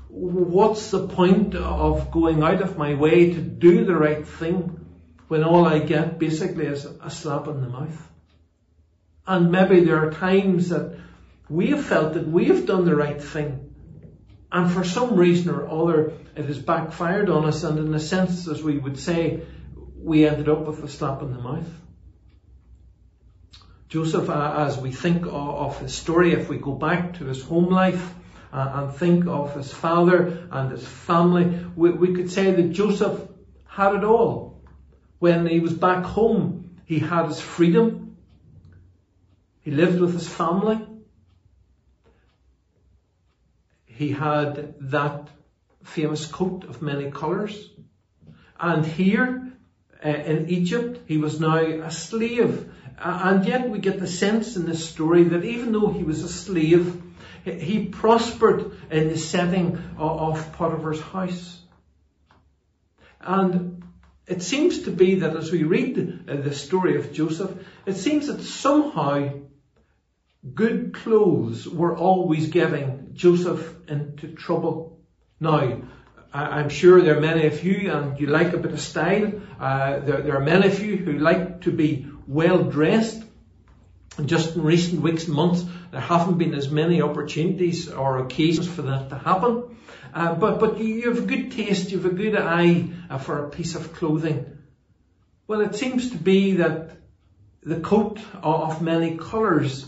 what's 0.08 0.92
the 0.92 1.08
point 1.08 1.56
of 1.56 2.10
going 2.12 2.42
out 2.42 2.62
of 2.62 2.78
my 2.78 2.96
way 2.96 3.34
to 3.34 3.42
do 3.42 3.86
the 3.86 3.96
right 3.96 4.26
thing 4.26 4.86
when 5.28 5.44
all 5.44 5.66
I 5.66 5.80
get 5.80 6.18
basically 6.18 6.66
is 6.66 6.86
a 6.86 7.10
slap 7.10 7.48
in 7.48 7.62
the 7.62 7.70
mouth? 7.70 8.12
And 9.28 9.52
maybe 9.52 9.82
there 9.82 10.08
are 10.08 10.12
times 10.12 10.70
that 10.70 10.98
we 11.50 11.68
have 11.68 11.86
felt 11.86 12.14
that 12.14 12.28
we 12.28 12.46
have 12.46 12.66
done 12.66 12.86
the 12.86 12.96
right 12.96 13.22
thing. 13.22 13.67
And 14.52 14.72
for 14.72 14.84
some 14.84 15.16
reason 15.16 15.54
or 15.54 15.68
other, 15.70 16.14
it 16.36 16.46
has 16.46 16.60
backfired 16.60 17.30
on 17.30 17.46
us. 17.46 17.64
And 17.64 17.80
in 17.80 17.94
a 17.94 18.00
sense, 18.00 18.48
as 18.48 18.64
we 18.64 18.78
would 18.78 18.98
say, 18.98 19.42
we 19.98 20.26
ended 20.26 20.48
up 20.48 20.66
with 20.66 20.84
a 20.84 20.88
slap 20.88 21.22
in 21.22 21.34
the 21.34 21.40
mouth. 21.40 21.70
Joseph, 23.90 24.30
as 24.30 24.78
we 24.78 24.92
think 24.92 25.26
of 25.28 25.80
his 25.80 25.94
story, 25.94 26.34
if 26.34 26.50
we 26.50 26.58
go 26.58 26.74
back 26.74 27.16
to 27.16 27.26
his 27.26 27.42
home 27.42 27.70
life, 27.70 28.14
and 28.52 28.94
think 28.94 29.28
of 29.28 29.54
his 29.54 29.72
father 29.72 30.48
and 30.50 30.72
his 30.72 30.88
family, 30.88 31.66
we 31.76 32.14
could 32.14 32.32
say 32.32 32.52
that 32.52 32.72
Joseph 32.72 33.20
had 33.66 33.96
it 33.96 34.04
all. 34.04 34.62
When 35.20 35.46
he 35.46 35.60
was 35.60 35.74
back 35.74 36.06
home, 36.06 36.78
he 36.86 37.00
had 37.00 37.26
his 37.26 37.42
freedom. 37.42 38.18
He 39.62 39.72
lived 39.72 40.00
with 40.00 40.14
his 40.14 40.28
family. 40.28 40.87
He 43.98 44.12
had 44.12 44.76
that 44.92 45.28
famous 45.84 46.28
coat 46.28 46.66
of 46.66 46.84
many 46.84 47.10
colours. 47.10 47.68
And 48.60 48.86
here 48.86 49.54
uh, 50.06 50.08
in 50.08 50.50
Egypt, 50.50 51.00
he 51.08 51.18
was 51.18 51.40
now 51.40 51.58
a 51.58 51.90
slave. 51.90 52.72
Uh, 53.00 53.22
and 53.24 53.46
yet 53.46 53.72
we 53.72 53.80
get 53.80 54.00
the 54.00 54.06
sense 54.06 54.56
in 54.56 54.68
this 54.68 54.88
story 54.88 55.24
that 55.24 55.44
even 55.44 55.72
though 55.72 55.88
he 55.88 56.04
was 56.04 56.24
a 56.24 56.30
slave, 56.30 57.02
he 57.44 57.86
prospered 57.86 58.72
in 58.92 59.08
the 59.08 59.18
setting 59.18 59.80
of 59.98 60.54
Potiphar's 60.54 61.02
house. 61.02 61.60
And 63.20 63.84
it 64.28 64.44
seems 64.44 64.84
to 64.84 64.92
be 64.92 65.16
that 65.22 65.36
as 65.36 65.52
we 65.52 65.64
read 65.64 66.28
the 66.28 66.54
story 66.54 66.98
of 66.98 67.14
Joseph, 67.14 67.52
it 67.88 67.96
seems 67.96 68.28
that 68.28 68.42
somehow 68.42 69.40
good 70.54 70.94
clothes 70.94 71.68
were 71.68 71.98
always 71.98 72.50
getting 72.50 73.07
Joseph 73.18 73.76
into 73.88 74.30
trouble. 74.30 75.00
Now, 75.40 75.82
I'm 76.34 76.70
sure 76.70 77.02
there 77.02 77.18
are 77.18 77.22
many 77.22 77.48
of 77.48 77.64
you, 77.64 77.92
and 77.92 78.20
you 78.20 78.28
like 78.28 78.54
a 78.54 78.58
bit 78.58 78.72
of 78.72 78.80
style. 78.80 79.34
Uh, 79.60 80.00
there, 80.00 80.22
there, 80.22 80.38
are 80.38 80.44
many 80.44 80.68
of 80.68 80.80
you 80.82 80.98
who 80.98 81.14
like 81.14 81.62
to 81.62 81.72
be 81.72 82.08
well 82.28 82.64
dressed. 82.64 83.24
And 84.18 84.28
just 84.28 84.56
in 84.56 84.64
recent 84.64 85.02
weeks 85.02 85.26
and 85.26 85.36
months, 85.36 85.64
there 85.92 86.02
haven't 86.02 86.38
been 86.38 86.54
as 86.54 86.70
many 86.70 87.02
opportunities 87.02 87.90
or 87.90 88.20
occasions 88.20 88.68
for 88.68 88.84
that 88.84 89.10
to 89.10 89.18
happen. 89.18 89.78
Uh, 90.14 90.36
but, 90.36 90.60
but 90.60 90.80
you 90.80 91.14
have 91.14 91.28
good 91.28 91.52
taste, 91.52 91.92
you 91.92 91.98
have 91.98 92.12
a 92.12 92.16
good 92.16 92.36
eye 92.36 92.86
uh, 93.10 93.18
for 93.18 93.46
a 93.46 93.50
piece 93.50 93.76
of 93.76 93.94
clothing. 93.94 94.58
Well, 95.48 95.62
it 95.62 95.76
seems 95.76 96.12
to 96.12 96.18
be 96.18 96.54
that 96.54 96.98
the 97.64 97.80
coat 97.80 98.20
of 98.42 98.82
many 98.82 99.18
colours 99.18 99.86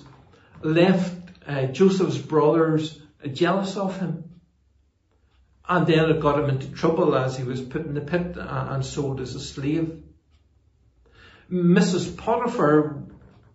left 0.62 1.15
uh, 1.48 1.65
Joseph's 1.65 2.17
brothers 2.17 3.00
jealous 3.27 3.77
of 3.77 3.99
him. 3.99 4.23
And 5.67 5.85
then 5.85 6.09
it 6.09 6.19
got 6.19 6.39
him 6.39 6.49
into 6.49 6.71
trouble 6.71 7.15
as 7.15 7.38
he 7.38 7.43
was 7.43 7.61
put 7.61 7.85
in 7.85 7.93
the 7.93 8.01
pit 8.01 8.38
uh, 8.38 8.67
and 8.71 8.83
sold 8.83 9.21
as 9.21 9.35
a 9.35 9.39
slave. 9.39 10.01
Mrs. 11.51 12.17
Potiphar, 12.17 13.03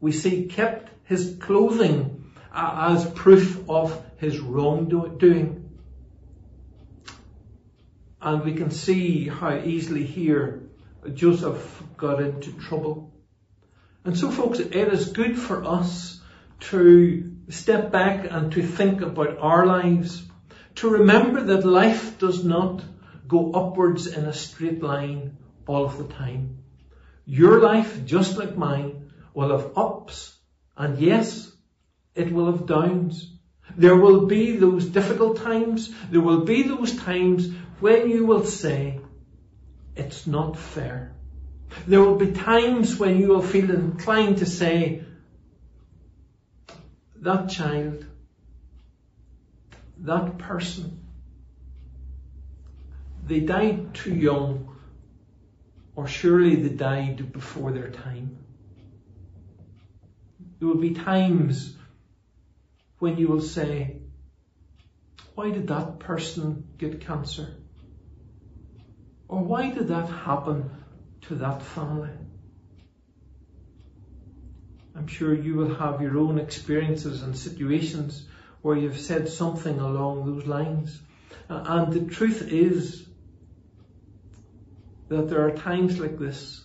we 0.01 0.13
see, 0.13 0.47
kept 0.47 0.91
his 1.05 1.37
clothing 1.41 2.33
uh, 2.53 2.95
as 2.97 3.11
proof 3.11 3.69
of 3.69 4.01
his 4.19 4.39
wrongdoing. 4.39 5.71
And 8.23 8.45
we 8.45 8.55
can 8.55 8.71
see 8.71 9.29
how 9.29 9.57
easily 9.59 10.05
here 10.05 10.63
Joseph 11.13 11.83
got 11.97 12.23
into 12.23 12.53
trouble. 12.53 13.13
And 14.05 14.17
so 14.17 14.31
folks, 14.31 14.61
it 14.61 14.73
is 14.73 15.11
good 15.11 15.39
for 15.39 15.65
us 15.65 16.21
to 16.61 17.34
step 17.49 17.91
back 17.91 18.27
and 18.31 18.53
to 18.53 18.63
think 18.63 19.01
about 19.01 19.39
our 19.39 19.67
lives, 19.67 20.23
to 20.77 20.89
remember 20.89 21.43
that 21.43 21.65
life 21.65 22.19
does 22.19 22.45
not 22.45 22.83
go 23.29 23.53
upwards 23.53 24.07
in 24.07 24.25
a 24.25 24.33
straight 24.33 24.83
line 24.83 25.37
all 25.67 25.85
of 25.85 25.99
the 25.99 26.05
time. 26.05 26.59
Your 27.27 27.61
life, 27.61 28.05
just 28.05 28.37
like 28.37 28.57
mine, 28.57 29.13
will 29.33 29.51
have 29.51 29.77
ups 29.77 30.37
and 30.77 30.99
yes, 30.99 31.51
it 32.15 32.33
will 32.33 32.53
have 32.53 32.67
downs. 32.67 33.31
There 33.77 33.97
will 33.97 34.27
be 34.27 34.57
those 34.57 34.85
difficult 34.85 35.39
times. 35.39 35.93
There 36.11 36.21
will 36.21 36.45
be 36.45 36.63
those 36.63 36.95
times 36.97 37.51
when 37.81 38.11
you 38.11 38.27
will 38.27 38.45
say, 38.45 39.01
it's 39.97 40.27
not 40.27 40.59
fair. 40.59 41.15
There 41.87 42.03
will 42.03 42.17
be 42.17 42.33
times 42.33 42.97
when 42.99 43.21
you 43.21 43.29
will 43.29 43.43
feel 43.43 43.71
inclined 43.71 44.39
to 44.39 44.47
say, 44.47 45.05
that 47.25 47.49
child, 47.49 48.05
that 49.99 50.37
person, 50.37 51.01
they 53.27 53.41
died 53.41 53.95
too 53.95 54.15
young, 54.15 54.77
or 55.97 56.07
surely 56.07 56.57
they 56.57 56.69
died 56.69 57.33
before 57.33 57.73
their 57.73 57.89
time. 57.89 58.37
There 60.59 60.69
will 60.69 60.81
be 60.81 60.93
times 60.93 61.75
when 62.99 63.17
you 63.17 63.29
will 63.29 63.41
say, 63.41 63.97
why 65.35 65.51
did 65.51 65.69
that 65.69 65.99
person 66.01 66.69
get 66.77 67.01
cancer? 67.01 67.55
Or 69.29 69.43
why 69.43 69.71
did 69.71 69.89
that 69.89 70.11
happen 70.11 70.71
to 71.23 71.37
that 71.37 71.63
family? 71.63 72.11
I'm 74.97 75.07
sure 75.07 75.35
you 75.35 75.55
will 75.57 75.75
have 75.75 76.01
your 76.01 76.19
own 76.19 76.39
experiences 76.39 77.23
and 77.23 77.37
situations 77.37 78.27
where 78.63 78.77
you've 78.77 78.99
said 78.99 79.29
something 79.29 79.79
along 79.79 80.27
those 80.27 80.47
lines. 80.47 81.01
And 81.49 81.93
the 81.93 82.05
truth 82.13 82.43
is 82.43 83.07
that 85.09 85.29
there 85.29 85.47
are 85.47 85.51
times 85.51 85.99
like 85.99 86.19
this 86.19 86.65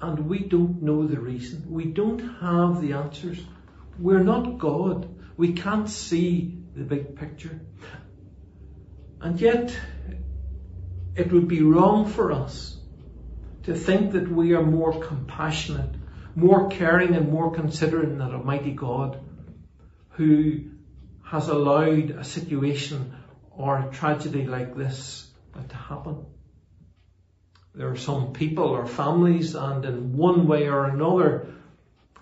and 0.00 0.28
we 0.28 0.40
don't 0.40 0.82
know 0.82 1.06
the 1.06 1.18
reason. 1.18 1.64
We 1.70 1.84
don't 1.84 2.18
have 2.40 2.82
the 2.82 2.92
answers. 2.92 3.38
We're 3.98 4.22
not 4.22 4.58
God. 4.58 5.08
We 5.36 5.52
can't 5.52 5.88
see 5.88 6.58
the 6.74 6.82
big 6.82 7.16
picture. 7.16 7.60
And 9.20 9.40
yet, 9.40 9.74
it 11.16 11.32
would 11.32 11.48
be 11.48 11.62
wrong 11.62 12.06
for 12.06 12.32
us 12.32 12.76
to 13.62 13.74
think 13.74 14.12
that 14.12 14.30
we 14.30 14.52
are 14.52 14.62
more 14.62 15.00
compassionate, 15.00 15.94
more 16.36 16.68
caring 16.68 17.14
and 17.14 17.30
more 17.30 17.52
considerate 17.52 18.18
than 18.18 18.34
Almighty 18.34 18.72
God 18.72 19.20
who 20.10 20.60
has 21.24 21.48
allowed 21.48 22.10
a 22.10 22.24
situation 22.24 23.14
or 23.50 23.78
a 23.78 23.92
tragedy 23.92 24.46
like 24.46 24.76
this 24.76 25.30
to 25.68 25.76
happen. 25.76 26.26
There 27.74 27.90
are 27.90 27.96
some 27.96 28.32
people 28.32 28.64
or 28.64 28.86
families 28.86 29.54
and 29.54 29.84
in 29.84 30.16
one 30.16 30.46
way 30.46 30.68
or 30.68 30.84
another 30.84 31.46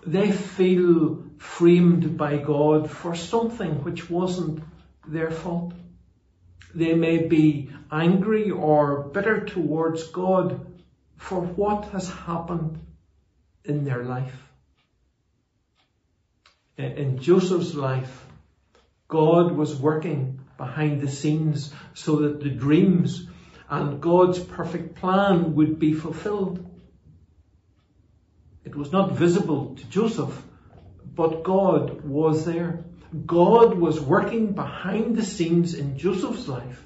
they 0.05 0.31
feel 0.31 1.23
framed 1.37 2.17
by 2.17 2.37
God 2.37 2.89
for 2.89 3.15
something 3.15 3.83
which 3.83 4.09
wasn't 4.09 4.63
their 5.07 5.31
fault. 5.31 5.73
They 6.73 6.93
may 6.93 7.27
be 7.27 7.69
angry 7.91 8.49
or 8.49 9.03
bitter 9.03 9.45
towards 9.45 10.07
God 10.07 10.65
for 11.17 11.41
what 11.41 11.85
has 11.89 12.09
happened 12.09 12.79
in 13.65 13.83
their 13.83 14.03
life. 14.03 14.35
In 16.77 17.19
Joseph's 17.19 17.75
life, 17.75 18.25
God 19.07 19.51
was 19.51 19.75
working 19.75 20.39
behind 20.57 21.01
the 21.01 21.07
scenes 21.07 21.73
so 21.93 22.15
that 22.17 22.41
the 22.41 22.49
dreams 22.49 23.27
and 23.69 24.01
God's 24.01 24.39
perfect 24.39 24.95
plan 24.95 25.55
would 25.55 25.79
be 25.79 25.93
fulfilled. 25.93 26.65
It 28.65 28.75
was 28.75 28.91
not 28.91 29.11
visible 29.11 29.75
to 29.75 29.85
Joseph, 29.85 30.41
but 31.15 31.43
God 31.43 32.03
was 32.03 32.45
there. 32.45 32.85
God 33.25 33.75
was 33.75 33.99
working 33.99 34.53
behind 34.53 35.15
the 35.15 35.23
scenes 35.23 35.75
in 35.75 35.97
Joseph's 35.99 36.47
life, 36.47 36.83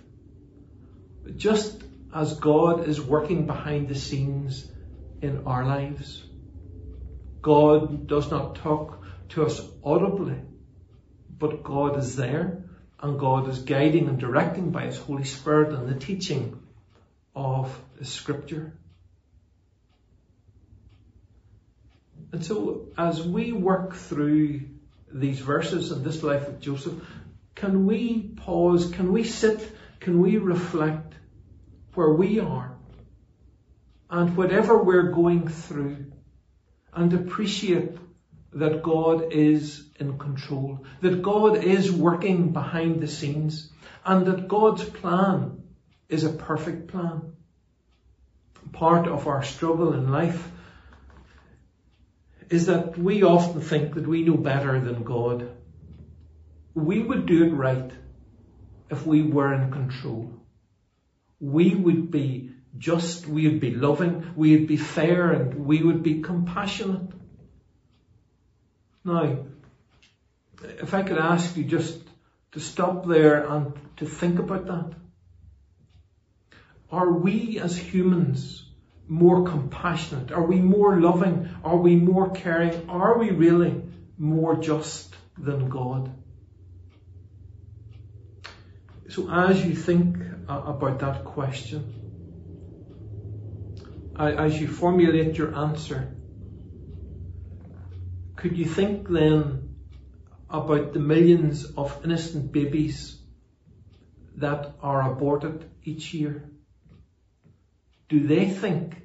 just 1.38 1.82
as 2.14 2.38
God 2.40 2.88
is 2.88 3.00
working 3.02 3.46
behind 3.48 3.88
the 3.88 3.96
scenes 3.96 4.70
in 5.22 5.46
our 5.46 5.66
lives. 5.66 6.27
God 7.48 8.08
does 8.08 8.30
not 8.30 8.56
talk 8.56 9.06
to 9.30 9.46
us 9.46 9.62
audibly, 9.82 10.36
but 11.30 11.64
God 11.64 11.98
is 11.98 12.18
there 12.18 12.66
and 13.00 13.18
God 13.18 13.48
is 13.48 13.60
guiding 13.60 14.10
and 14.10 14.20
directing 14.20 14.72
by 14.72 14.88
His 14.88 14.98
Holy 14.98 15.24
Spirit 15.24 15.74
and 15.74 15.88
the 15.88 15.98
teaching 15.98 16.62
of 17.34 17.80
the 17.98 18.04
Scripture. 18.04 18.74
And 22.34 22.44
so, 22.44 22.90
as 22.98 23.26
we 23.26 23.54
work 23.54 23.96
through 23.96 24.64
these 25.10 25.40
verses 25.40 25.94
and 25.94 26.04
this 26.04 26.24
life 26.24 26.50
of 26.50 26.60
Joseph, 26.60 27.02
can 27.56 27.86
we 27.86 28.24
pause? 28.24 28.92
Can 28.92 29.14
we 29.14 29.24
sit? 29.24 29.72
Can 30.02 30.20
we 30.20 30.36
reflect 30.36 31.14
where 31.94 32.12
we 32.12 32.42
are 32.42 32.76
and 34.10 34.36
whatever 34.36 34.84
we're 34.84 35.14
going 35.14 35.48
through 35.48 36.08
and 36.98 37.14
appreciate 37.14 37.96
that 38.54 38.82
God 38.82 39.32
is 39.32 39.88
in 40.00 40.18
control, 40.18 40.84
that 41.02 41.22
God 41.22 41.64
is 41.64 41.92
working 41.92 42.54
behind 42.54 43.02
the 43.02 43.08
scenes, 43.08 43.72
and 44.04 44.26
that 44.26 44.48
God's 44.48 44.84
plan 44.84 45.62
is 46.10 46.24
a 46.24 46.30
perfect 46.30 46.88
plan. 46.88 47.34
Part 48.72 49.08
of 49.08 49.28
our 49.28 49.44
struggle 49.44 49.94
in 49.94 50.12
life 50.12 50.50
is 52.50 52.66
that 52.66 52.98
we 52.98 53.22
often 53.24 53.62
think 53.62 53.94
that 53.94 54.08
we 54.08 54.24
know 54.24 54.38
better 54.38 54.80
than 54.80 55.04
God. 55.04 55.52
We 56.74 57.00
would 57.00 57.28
do 57.28 57.46
it 57.46 57.54
right 57.54 57.92
if 58.90 59.06
we 59.06 59.22
were 59.22 59.54
in 59.54 59.72
control. 59.72 60.32
We 61.40 61.76
would 61.76 62.10
be 62.10 62.47
just, 62.78 63.28
we 63.28 63.48
would 63.48 63.60
be 63.60 63.72
loving, 63.72 64.34
we 64.36 64.58
would 64.58 64.68
be 64.68 64.78
fair, 64.78 65.32
and 65.32 65.66
we 65.66 65.82
would 65.82 66.04
be 66.04 66.22
compassionate. 66.22 67.12
Now, 69.04 69.46
if 70.64 70.94
I 70.94 71.04
could 71.04 71.18
ask 71.18 71.56
you 71.56 71.64
just 71.64 72.00
to 72.52 72.60
stop 72.60 73.06
there 73.06 73.46
and 73.46 73.74
to 73.98 74.06
think 74.06 74.40
about 74.40 74.66
that. 74.68 74.94
Are 76.92 77.12
we 77.12 77.60
as 77.60 77.78
humans 77.78 78.64
more 79.08 79.44
compassionate? 79.44 80.32
Are 80.32 80.44
we 80.44 80.62
more 80.62 81.00
loving? 81.00 81.50
Are 81.64 81.78
we 81.78 81.96
more 81.96 82.30
caring? 82.32 82.90
Are 82.90 83.18
we 83.18 83.32
really 83.32 83.82
more 84.18 84.56
just 84.56 85.16
than 85.38 85.70
God? 85.70 86.12
So 89.10 89.30
as 89.32 89.64
you 89.64 89.76
think 89.76 90.18
about 90.48 91.00
that 91.00 91.26
question, 91.26 91.97
as 94.20 94.60
you 94.60 94.68
formulate 94.68 95.38
your 95.38 95.56
answer, 95.56 96.16
could 98.36 98.58
you 98.58 98.66
think 98.66 99.10
then 99.10 99.76
about 100.50 100.94
the 100.94 101.00
millions 101.00 101.66
of 101.76 102.00
innocent 102.04 102.52
babies 102.52 103.20
that 104.38 104.74
are 104.82 105.12
aborted 105.12 105.70
each 105.84 106.14
year? 106.14 106.50
Do 108.10 108.26
they 108.26 108.50
think 108.50 109.02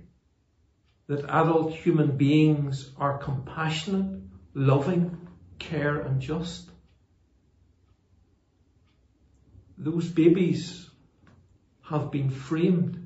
that 1.09 1.25
adult 1.25 1.72
human 1.72 2.16
beings 2.16 2.90
are 2.96 3.18
compassionate, 3.18 4.20
loving, 4.55 5.29
care 5.59 5.98
and 6.01 6.20
just? 6.20 6.70
Those 9.77 10.07
babies 10.09 10.88
have 11.83 12.11
been 12.11 12.31
framed 12.31 13.01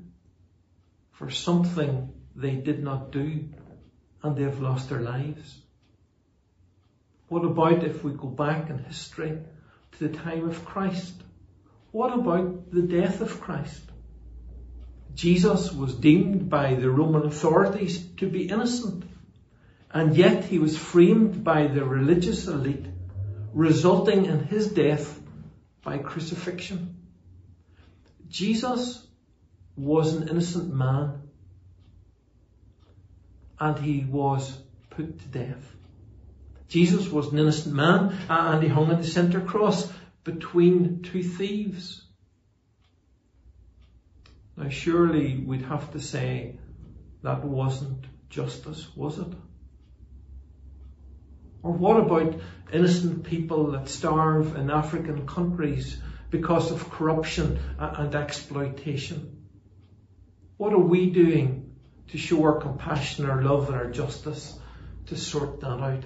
for 1.17 1.31
something 1.31 2.13
they 2.35 2.55
did 2.55 2.83
not 2.83 3.11
do 3.11 3.49
and 4.21 4.35
they 4.35 4.43
have 4.43 4.61
lost 4.61 4.89
their 4.89 5.01
lives. 5.01 5.59
What 7.27 7.43
about 7.43 7.83
if 7.83 8.03
we 8.03 8.11
go 8.11 8.27
back 8.27 8.69
in 8.69 8.77
history 8.77 9.39
to 9.93 10.07
the 10.07 10.15
time 10.15 10.47
of 10.47 10.63
Christ? 10.63 11.15
What 11.91 12.13
about 12.13 12.71
the 12.71 12.83
death 12.83 13.21
of 13.21 13.41
Christ? 13.41 13.81
Jesus 15.15 15.71
was 15.71 15.95
deemed 15.95 16.49
by 16.49 16.75
the 16.75 16.91
Roman 16.91 17.25
authorities 17.25 18.05
to 18.17 18.29
be 18.29 18.47
innocent, 18.49 19.03
and 19.89 20.15
yet 20.15 20.45
he 20.45 20.59
was 20.59 20.77
framed 20.77 21.43
by 21.43 21.65
the 21.65 21.83
religious 21.83 22.47
elite, 22.47 22.85
resulting 23.53 24.25
in 24.25 24.45
his 24.45 24.67
death 24.67 25.19
by 25.83 25.97
crucifixion. 25.97 26.97
Jesus 28.29 29.06
was 29.77 30.13
an 30.15 30.27
innocent 30.27 30.73
man, 30.73 31.21
and 33.59 33.77
he 33.77 34.03
was 34.03 34.57
put 34.89 35.19
to 35.19 35.27
death. 35.27 35.75
Jesus 36.67 37.07
was 37.07 37.31
an 37.31 37.39
innocent 37.39 37.75
man, 37.75 38.17
and 38.27 38.63
he 38.63 38.69
hung 38.69 38.91
on 38.91 39.01
the 39.01 39.07
center 39.07 39.39
cross 39.39 39.89
between 40.23 41.03
two 41.03 41.23
thieves. 41.23 42.03
Now 44.57 44.69
surely 44.69 45.37
we'd 45.37 45.61
have 45.61 45.91
to 45.91 45.99
say 45.99 46.57
that 47.21 47.45
wasn't 47.45 48.05
justice, 48.29 48.87
was 48.95 49.19
it? 49.19 49.33
Or 51.61 51.71
what 51.71 51.99
about 51.99 52.39
innocent 52.73 53.23
people 53.23 53.71
that 53.71 53.89
starve 53.89 54.55
in 54.55 54.71
African 54.71 55.27
countries 55.27 55.99
because 56.29 56.71
of 56.71 56.89
corruption 56.89 57.59
and 57.77 58.15
exploitation? 58.15 59.36
What 60.57 60.73
are 60.73 60.79
we 60.79 61.11
doing 61.11 61.75
to 62.09 62.17
show 62.17 62.43
our 62.43 62.59
compassion, 62.59 63.29
our 63.29 63.43
love 63.43 63.67
and 63.67 63.75
our 63.75 63.91
justice 63.91 64.57
to 65.07 65.15
sort 65.15 65.61
that 65.61 65.79
out? 65.79 66.03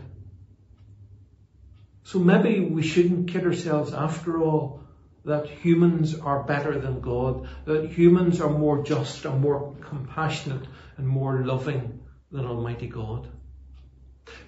So 2.04 2.20
maybe 2.20 2.60
we 2.60 2.82
shouldn't 2.82 3.30
kid 3.30 3.46
ourselves 3.46 3.94
after 3.94 4.42
all 4.42 4.84
that 5.24 5.48
humans 5.48 6.20
are 6.20 6.44
better 6.44 6.78
than 6.80 7.00
God, 7.00 7.48
that 7.66 7.92
humans 7.92 8.42
are 8.42 8.50
more 8.50 8.84
just 8.84 9.24
and 9.24 9.40
more 9.40 9.74
compassionate 9.80 10.68
and 10.98 11.08
more 11.08 11.46
loving 11.46 12.02
than 12.32 12.46
Almighty 12.46 12.88
God. 12.88 13.30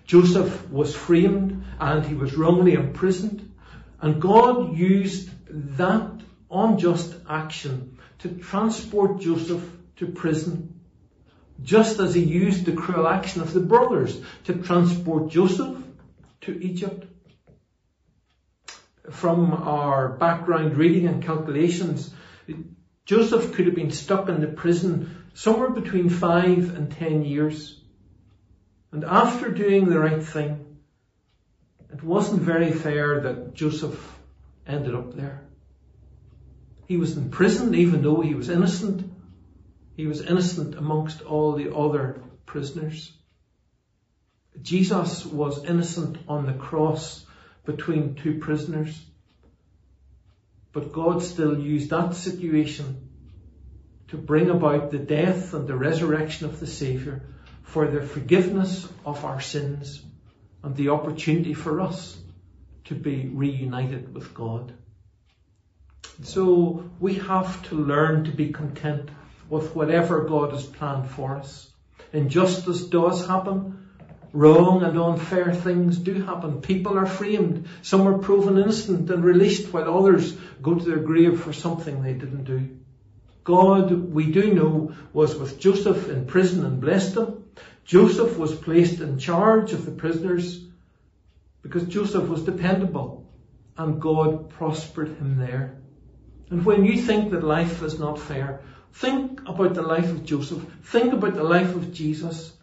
Joseph 0.05 0.69
was 0.69 0.93
framed 0.95 1.63
and 1.79 2.05
he 2.05 2.15
was 2.15 2.35
wrongly 2.35 2.73
imprisoned, 2.73 3.53
and 4.01 4.21
God 4.21 4.75
used 4.75 5.29
that 5.77 6.11
unjust 6.51 7.15
action 7.29 7.97
to 8.19 8.29
transport 8.29 9.21
Joseph 9.21 9.63
to 10.03 10.11
prison, 10.11 10.81
just 11.61 11.99
as 11.99 12.13
he 12.13 12.23
used 12.23 12.65
the 12.65 12.73
cruel 12.73 13.07
action 13.07 13.41
of 13.41 13.53
the 13.53 13.59
brothers 13.59 14.19
to 14.45 14.53
transport 14.55 15.29
Joseph 15.29 15.77
to 16.41 16.61
Egypt 16.61 17.05
from 19.09 19.53
our 19.53 20.09
background 20.09 20.77
reading 20.77 21.07
and 21.07 21.23
calculations, 21.23 22.13
Joseph 23.05 23.53
could 23.53 23.65
have 23.65 23.75
been 23.75 23.91
stuck 23.91 24.29
in 24.29 24.41
the 24.41 24.47
prison 24.47 25.25
somewhere 25.33 25.69
between 25.69 26.09
five 26.09 26.75
and 26.75 26.91
ten 26.91 27.23
years. 27.23 27.79
And 28.91 29.03
after 29.03 29.49
doing 29.49 29.89
the 29.89 29.99
right 29.99 30.23
thing, 30.23 30.77
it 31.91 32.03
wasn't 32.03 32.41
very 32.41 32.71
fair 32.71 33.21
that 33.21 33.53
Joseph 33.53 33.99
ended 34.65 34.95
up 34.95 35.15
there. 35.15 35.43
He 36.87 36.97
was 36.97 37.17
in 37.17 37.29
prison 37.29 37.75
even 37.75 38.01
though 38.01 38.21
he 38.21 38.33
was 38.33 38.49
innocent. 38.49 39.12
He 39.95 40.07
was 40.07 40.21
innocent 40.21 40.75
amongst 40.75 41.21
all 41.21 41.53
the 41.53 41.75
other 41.75 42.21
prisoners. 42.45 43.11
Jesus 44.61 45.25
was 45.25 45.63
innocent 45.65 46.17
on 46.27 46.45
the 46.45 46.53
cross 46.53 47.25
between 47.65 48.15
two 48.15 48.39
prisoners. 48.39 48.99
But 50.71 50.91
God 50.91 51.21
still 51.21 51.59
used 51.59 51.91
that 51.91 52.15
situation 52.15 53.09
to 54.07 54.17
bring 54.17 54.49
about 54.49 54.91
the 54.91 54.99
death 54.99 55.53
and 55.53 55.67
the 55.67 55.75
resurrection 55.75 56.47
of 56.47 56.59
the 56.59 56.67
Saviour 56.67 57.21
for 57.63 57.87
the 57.87 58.01
forgiveness 58.01 58.87
of 59.05 59.23
our 59.25 59.41
sins 59.41 60.03
and 60.63 60.75
the 60.75 60.89
opportunity 60.89 61.53
for 61.53 61.81
us 61.81 62.17
to 62.85 62.95
be 62.95 63.27
reunited 63.27 64.13
with 64.13 64.33
God. 64.33 64.73
So 66.23 66.89
we 66.99 67.15
have 67.15 67.63
to 67.69 67.75
learn 67.75 68.25
to 68.25 68.31
be 68.31 68.51
content 68.51 69.09
with 69.49 69.75
whatever 69.75 70.25
God 70.25 70.51
has 70.51 70.65
planned 70.65 71.09
for 71.09 71.37
us. 71.37 71.69
Injustice 72.11 72.83
does 72.85 73.25
happen, 73.27 73.83
Wrong 74.33 74.81
and 74.81 74.97
unfair 74.97 75.53
things 75.53 75.95
do 75.99 76.23
happen. 76.23 76.61
People 76.61 76.97
are 76.97 77.05
framed. 77.05 77.67
Some 77.83 78.07
are 78.07 78.17
proven 78.17 78.57
innocent 78.57 79.11
and 79.11 79.23
released 79.23 79.71
while 79.71 79.95
others 79.95 80.35
go 80.59 80.73
to 80.73 80.83
their 80.83 80.97
grave 80.97 81.39
for 81.39 81.53
something 81.53 82.01
they 82.01 82.13
didn't 82.13 82.45
do. 82.45 82.67
God, 83.43 83.91
we 83.91 84.31
do 84.31 84.51
know, 84.51 84.95
was 85.13 85.35
with 85.35 85.59
Joseph 85.59 86.09
in 86.09 86.25
prison 86.25 86.65
and 86.65 86.81
blessed 86.81 87.15
him. 87.15 87.43
Joseph 87.85 88.35
was 88.35 88.55
placed 88.55 89.01
in 89.01 89.19
charge 89.19 89.71
of 89.71 89.85
the 89.85 89.91
prisoners 89.91 90.65
because 91.61 91.83
Joseph 91.83 92.27
was 92.27 92.43
dependable 92.43 93.29
and 93.77 94.01
God 94.01 94.49
prospered 94.49 95.09
him 95.09 95.37
there. 95.37 95.77
And 96.49 96.65
when 96.65 96.85
you 96.85 96.99
think 96.99 97.31
that 97.31 97.43
life 97.43 97.83
is 97.83 97.99
not 97.99 98.19
fair, 98.19 98.61
think 98.93 99.41
about 99.47 99.73
the 99.73 99.81
life 99.81 100.09
of 100.09 100.23
Joseph. 100.23 100.65
Think 100.83 101.13
about 101.13 101.35
the 101.35 101.43
life 101.43 101.75
of 101.75 101.93
Jesus 101.93 102.53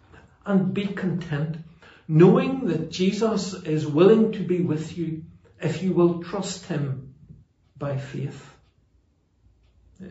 and 0.47 0.73
be 0.73 0.87
content, 0.87 1.57
knowing 2.09 2.67
that 2.67 2.91
Jesus 2.91 3.55
is 3.55 3.87
willing 3.87 4.33
to 4.33 4.41
be 4.41 4.61
with 4.61 4.97
you 4.97 5.25
if 5.61 5.83
you 5.83 5.93
will 5.93 6.23
trust 6.23 6.67
him 6.67 7.15
by 7.77 7.99
faith. 7.99 8.47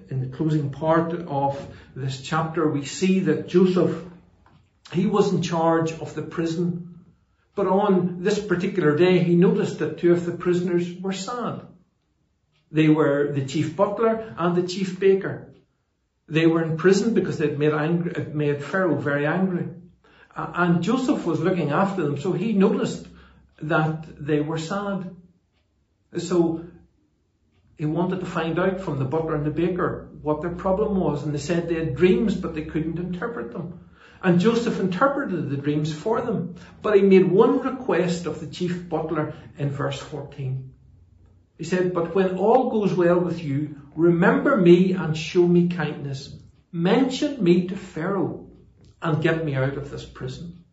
In 0.09 0.21
the 0.21 0.37
closing 0.37 0.69
part 0.69 1.13
of 1.13 1.67
this 1.95 2.21
chapter, 2.21 2.69
we 2.69 2.85
see 2.85 3.21
that 3.21 3.47
Joseph, 3.47 4.03
he 4.93 5.07
was 5.07 5.33
in 5.33 5.41
charge 5.41 5.91
of 5.93 6.13
the 6.13 6.21
prison, 6.21 7.05
but 7.55 7.65
on 7.65 8.21
this 8.21 8.39
particular 8.39 8.95
day, 8.95 9.19
he 9.19 9.35
noticed 9.35 9.79
that 9.79 9.97
two 9.97 10.11
of 10.11 10.25
the 10.25 10.31
prisoners 10.31 10.93
were 10.93 11.13
sad. 11.13 11.61
They 12.71 12.87
were 12.87 13.31
the 13.33 13.45
chief 13.45 13.75
butler 13.75 14.35
and 14.37 14.55
the 14.55 14.67
chief 14.67 14.99
baker. 14.99 15.48
They 16.29 16.45
were 16.45 16.63
in 16.63 16.77
prison 16.77 17.13
because 17.13 17.37
they'd 17.37 17.57
made, 17.57 17.73
angry, 17.73 18.25
made 18.31 18.63
Pharaoh 18.63 18.95
very 18.95 19.25
angry. 19.25 19.69
And 20.35 20.83
Joseph 20.83 21.25
was 21.25 21.39
looking 21.39 21.71
after 21.71 22.03
them, 22.03 22.17
so 22.19 22.31
he 22.33 22.53
noticed 22.53 23.07
that 23.61 24.05
they 24.25 24.39
were 24.39 24.57
sad. 24.57 25.15
So 26.17 26.65
he 27.77 27.85
wanted 27.85 28.19
to 28.19 28.25
find 28.25 28.59
out 28.59 28.81
from 28.81 28.99
the 28.99 29.05
butler 29.05 29.35
and 29.35 29.45
the 29.45 29.51
baker 29.51 30.09
what 30.21 30.41
their 30.41 30.51
problem 30.51 30.95
was, 30.95 31.23
and 31.23 31.33
they 31.33 31.39
said 31.39 31.67
they 31.67 31.75
had 31.75 31.95
dreams, 31.95 32.35
but 32.35 32.53
they 32.53 32.63
couldn't 32.63 32.99
interpret 32.99 33.51
them. 33.51 33.89
And 34.21 34.39
Joseph 34.39 34.79
interpreted 34.79 35.49
the 35.49 35.57
dreams 35.57 35.93
for 35.93 36.21
them, 36.21 36.55
but 36.81 36.95
he 36.95 37.01
made 37.01 37.31
one 37.31 37.59
request 37.61 38.25
of 38.25 38.39
the 38.39 38.47
chief 38.47 38.87
butler 38.87 39.33
in 39.57 39.69
verse 39.69 39.99
14. 39.99 40.73
He 41.59 41.65
said, 41.65 41.93
But 41.93 42.15
when 42.15 42.37
all 42.37 42.69
goes 42.71 42.93
well 42.93 43.19
with 43.19 43.43
you, 43.43 43.75
remember 43.93 44.55
me 44.55 44.93
and 44.93 45.15
show 45.15 45.45
me 45.45 45.67
kindness. 45.67 46.33
Mention 46.71 47.43
me 47.43 47.67
to 47.67 47.75
Pharaoh 47.75 48.47
and 49.01 49.21
get 49.21 49.43
me 49.43 49.55
out 49.55 49.75
of 49.75 49.91
this 49.91 50.05
prison. 50.05 50.63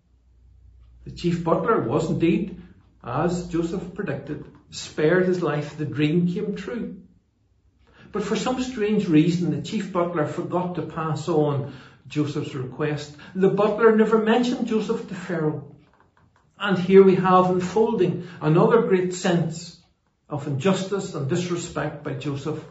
The 1.03 1.11
chief 1.11 1.42
butler 1.42 1.81
was 1.83 2.09
indeed, 2.09 2.62
as 3.03 3.49
Joseph 3.49 3.94
predicted, 3.94 4.44
spared 4.70 5.27
his 5.27 5.42
life. 5.42 5.77
The 5.77 5.85
dream 5.85 6.29
came 6.29 6.55
true. 6.55 6.99
But 8.12 8.22
for 8.22 8.37
some 8.37 8.62
strange 8.62 9.09
reason, 9.09 9.51
the 9.51 9.62
chief 9.62 9.92
butler 9.92 10.27
forgot 10.27 10.77
to 10.77 10.83
pass 10.83 11.29
on 11.29 11.72
Joseph's 12.07 12.55
request. 12.55 13.16
The 13.35 13.49
butler 13.49 13.96
never 13.96 14.18
mentioned 14.18 14.68
Joseph 14.68 15.09
to 15.09 15.16
Pharaoh. 15.16 15.75
And 16.57 16.79
here 16.79 17.03
we 17.03 17.16
have 17.16 17.51
unfolding 17.51 18.29
another 18.40 18.83
great 18.83 19.12
sense 19.12 19.76
of 20.29 20.47
injustice 20.47 21.15
and 21.15 21.29
disrespect 21.29 22.03
by 22.03 22.15
Joseph 22.15 22.65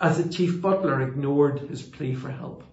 as 0.00 0.22
the 0.22 0.28
chief 0.28 0.60
butler 0.60 1.02
ignored 1.02 1.60
his 1.60 1.82
plea 1.82 2.14
for 2.14 2.30
help. 2.30 2.64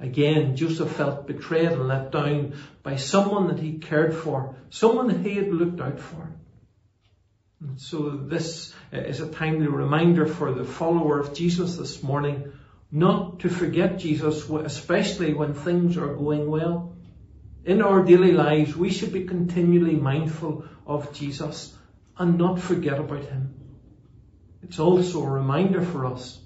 Again, 0.00 0.54
Joseph 0.54 0.92
felt 0.92 1.26
betrayed 1.26 1.72
and 1.72 1.88
let 1.88 2.12
down 2.12 2.54
by 2.82 2.96
someone 2.96 3.48
that 3.48 3.58
he 3.58 3.78
cared 3.78 4.14
for, 4.14 4.54
someone 4.70 5.08
that 5.08 5.26
he 5.26 5.34
had 5.34 5.52
looked 5.52 5.80
out 5.80 5.98
for. 5.98 6.30
And 7.60 7.80
so 7.80 8.10
this 8.10 8.72
uh, 8.92 8.98
is 8.98 9.20
a 9.20 9.28
timely 9.28 9.66
reminder 9.66 10.26
for 10.26 10.52
the 10.52 10.64
follower 10.64 11.18
of 11.18 11.34
Jesus 11.34 11.76
this 11.76 12.02
morning 12.02 12.52
not 12.92 13.40
to 13.40 13.48
forget 13.48 13.98
Jesus, 13.98 14.48
especially 14.48 15.34
when 15.34 15.54
things 15.54 15.96
are 15.96 16.14
going 16.14 16.48
well. 16.48 16.96
In 17.64 17.82
our 17.82 18.04
daily 18.04 18.32
lives, 18.32 18.76
we 18.76 18.90
should 18.90 19.12
be 19.12 19.24
continually 19.24 19.96
mindful 19.96 20.64
of 20.86 21.12
Jesus 21.12 21.76
and 22.18 22.36
not 22.36 22.60
forget 22.60 22.98
about 22.98 23.24
him. 23.24 23.54
It's 24.62 24.78
also 24.78 25.22
a 25.22 25.30
reminder 25.30 25.82
for 25.82 26.06
us 26.06 26.40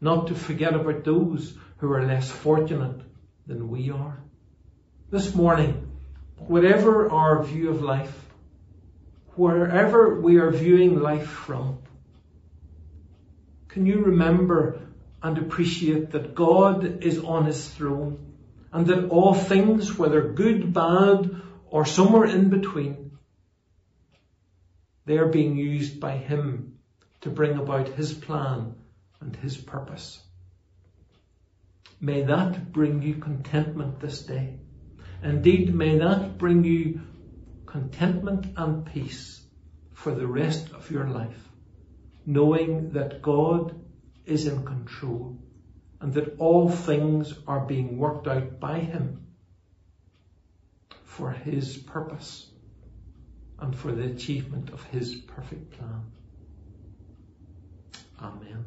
not 0.00 0.28
to 0.28 0.34
forget 0.34 0.74
about 0.74 1.04
those 1.04 1.54
who 1.78 1.92
are 1.92 2.06
less 2.06 2.30
fortunate 2.30 3.00
than 3.46 3.68
we 3.68 3.90
are. 3.90 4.18
This 5.10 5.34
morning, 5.34 5.90
whatever 6.36 7.10
our 7.10 7.42
view 7.42 7.70
of 7.70 7.82
life, 7.82 8.14
wherever 9.34 10.20
we 10.20 10.38
are 10.38 10.50
viewing 10.50 11.00
life 11.00 11.28
from, 11.28 11.78
can 13.68 13.86
you 13.86 14.04
remember 14.04 14.80
and 15.22 15.38
appreciate 15.38 16.12
that 16.12 16.34
God 16.34 17.04
is 17.04 17.18
on 17.18 17.46
his 17.46 17.68
throne 17.68 18.34
and 18.72 18.86
that 18.86 19.08
all 19.08 19.34
things, 19.34 19.96
whether 19.96 20.32
good, 20.32 20.72
bad, 20.72 21.42
or 21.70 21.84
somewhere 21.84 22.24
in 22.24 22.48
between, 22.48 23.07
they 25.08 25.16
are 25.16 25.28
being 25.28 25.56
used 25.56 25.98
by 25.98 26.18
him 26.18 26.76
to 27.22 27.30
bring 27.30 27.56
about 27.56 27.88
his 27.88 28.12
plan 28.12 28.74
and 29.22 29.34
his 29.36 29.56
purpose. 29.56 30.22
May 31.98 32.24
that 32.24 32.72
bring 32.72 33.00
you 33.00 33.14
contentment 33.14 34.00
this 34.00 34.20
day. 34.22 34.58
Indeed, 35.22 35.74
may 35.74 35.96
that 35.96 36.36
bring 36.36 36.62
you 36.62 37.00
contentment 37.64 38.48
and 38.54 38.84
peace 38.84 39.40
for 39.94 40.14
the 40.14 40.26
rest 40.26 40.72
of 40.72 40.90
your 40.90 41.08
life, 41.08 41.48
knowing 42.26 42.90
that 42.90 43.22
God 43.22 43.80
is 44.26 44.46
in 44.46 44.62
control 44.66 45.38
and 46.02 46.12
that 46.12 46.38
all 46.38 46.68
things 46.68 47.32
are 47.46 47.64
being 47.64 47.96
worked 47.96 48.28
out 48.28 48.60
by 48.60 48.80
Him 48.80 49.26
for 51.02 51.30
His 51.30 51.78
purpose 51.78 52.50
and 53.60 53.76
for 53.76 53.92
the 53.92 54.04
achievement 54.04 54.70
of 54.70 54.82
His 54.84 55.14
perfect 55.14 55.72
plan. 55.72 56.02
Amen. 58.20 58.64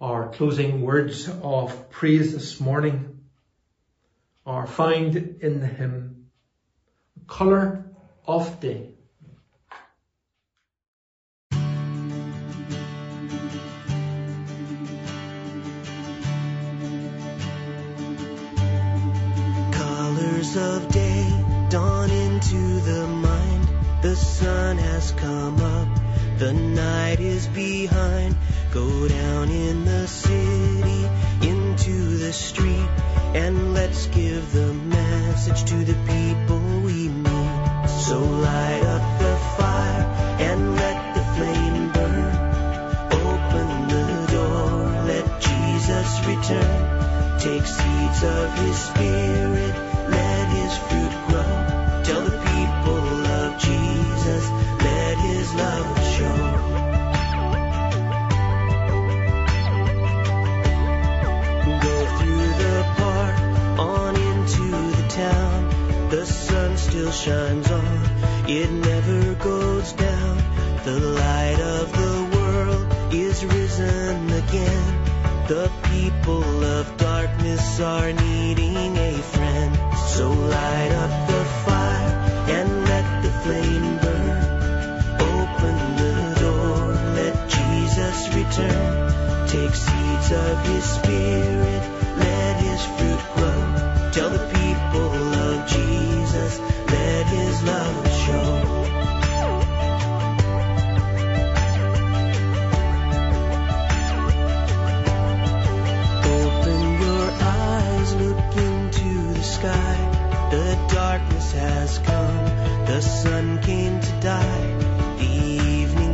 Our 0.00 0.28
closing 0.30 0.80
words 0.80 1.28
of 1.28 1.90
praise 1.90 2.32
this 2.32 2.58
morning 2.58 3.20
are 4.46 4.66
found 4.66 5.16
in 5.16 5.60
the 5.60 5.66
hymn, 5.66 6.30
Colour 7.26 7.84
of 8.26 8.60
Day. 8.60 8.94
Of 20.56 20.88
day 20.88 21.26
dawn 21.68 22.10
into 22.10 22.80
the 22.80 23.06
mind. 23.06 23.68
The 24.02 24.16
sun 24.16 24.78
has 24.78 25.12
come 25.12 25.60
up, 25.60 25.88
the 26.38 26.52
night 26.52 27.20
is 27.20 27.46
behind. 27.46 28.34
Go 28.72 29.06
down 29.08 29.50
in 29.50 29.84
the 29.84 30.08
city, 30.08 31.02
into 31.46 32.16
the 32.18 32.32
street, 32.32 32.88
and 33.34 33.74
let's 33.74 34.06
give 34.06 34.52
the 34.52 34.72
message 34.72 35.64
to 35.70 35.76
the 35.84 35.98
people 36.06 36.60
we 36.80 37.08
meet. 37.08 37.88
So 38.06 38.18
light 38.18 38.82
up 38.82 39.20
the 39.20 39.36
fire 39.56 40.04
and 40.40 40.76
let 40.76 41.14
the 41.14 41.24
flame 41.36 41.92
burn. 41.92 42.34
Open 43.12 43.88
the 43.88 44.26
door, 44.32 45.04
let 45.06 45.40
Jesus 45.40 46.26
return. 46.26 47.00
Take 47.38 47.66
seeds 47.66 48.22
of 48.24 48.58
his 48.58 48.78
spirit, 48.78 49.19
shines 67.12 67.70
on, 67.70 68.00
it 68.48 68.70
never 68.70 69.34
goes 69.34 69.92
down. 69.94 70.36
The 70.84 71.00
light 71.00 71.60
of 71.60 71.92
the 71.92 72.36
world 72.36 73.14
is 73.14 73.44
risen 73.44 74.30
again. 74.30 75.04
The 75.48 75.70
people 75.90 76.64
of 76.64 76.96
darkness 76.96 77.80
are 77.80 78.12
needing 78.12 78.96
a 78.96 79.12
friend. 79.18 79.76
So 80.10 80.30
light 80.30 80.92
up 80.92 81.28
the 81.28 81.44
fire 81.66 82.12
and 82.56 82.84
let 82.84 83.22
the 83.24 83.30
flame 83.42 83.96
burn. 83.98 84.60
Open 85.20 85.76
the 86.02 86.36
door, 86.40 86.94
let 87.18 87.34
Jesus 87.50 88.28
return. 88.34 89.48
Take 89.48 89.74
seeds 89.74 90.32
of 90.32 90.66
his 90.66 90.84
spirit, 90.84 91.49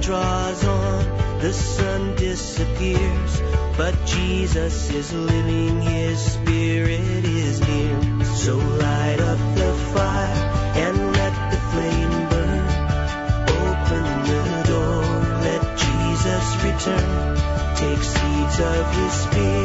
draws 0.06 0.64
on, 0.64 1.38
the 1.40 1.52
sun 1.52 2.14
disappears. 2.14 3.42
But 3.76 3.92
Jesus 4.06 4.88
is 4.90 5.12
living, 5.12 5.82
his 5.82 6.32
spirit 6.32 7.24
is 7.24 7.60
near. 7.60 8.24
So 8.24 8.56
light 8.56 9.18
up 9.18 9.40
the 9.56 9.72
fire 9.92 10.36
and 10.84 10.96
let 11.12 11.50
the 11.50 11.60
flame 11.72 12.28
burn. 12.30 12.66
Open 13.64 14.04
the 14.30 14.42
door, 14.70 15.02
let 15.42 15.62
Jesus 15.84 16.46
return. 16.62 17.36
Take 17.74 18.02
seeds 18.14 18.60
of 18.60 18.94
his 18.94 19.12
spirit, 19.12 19.55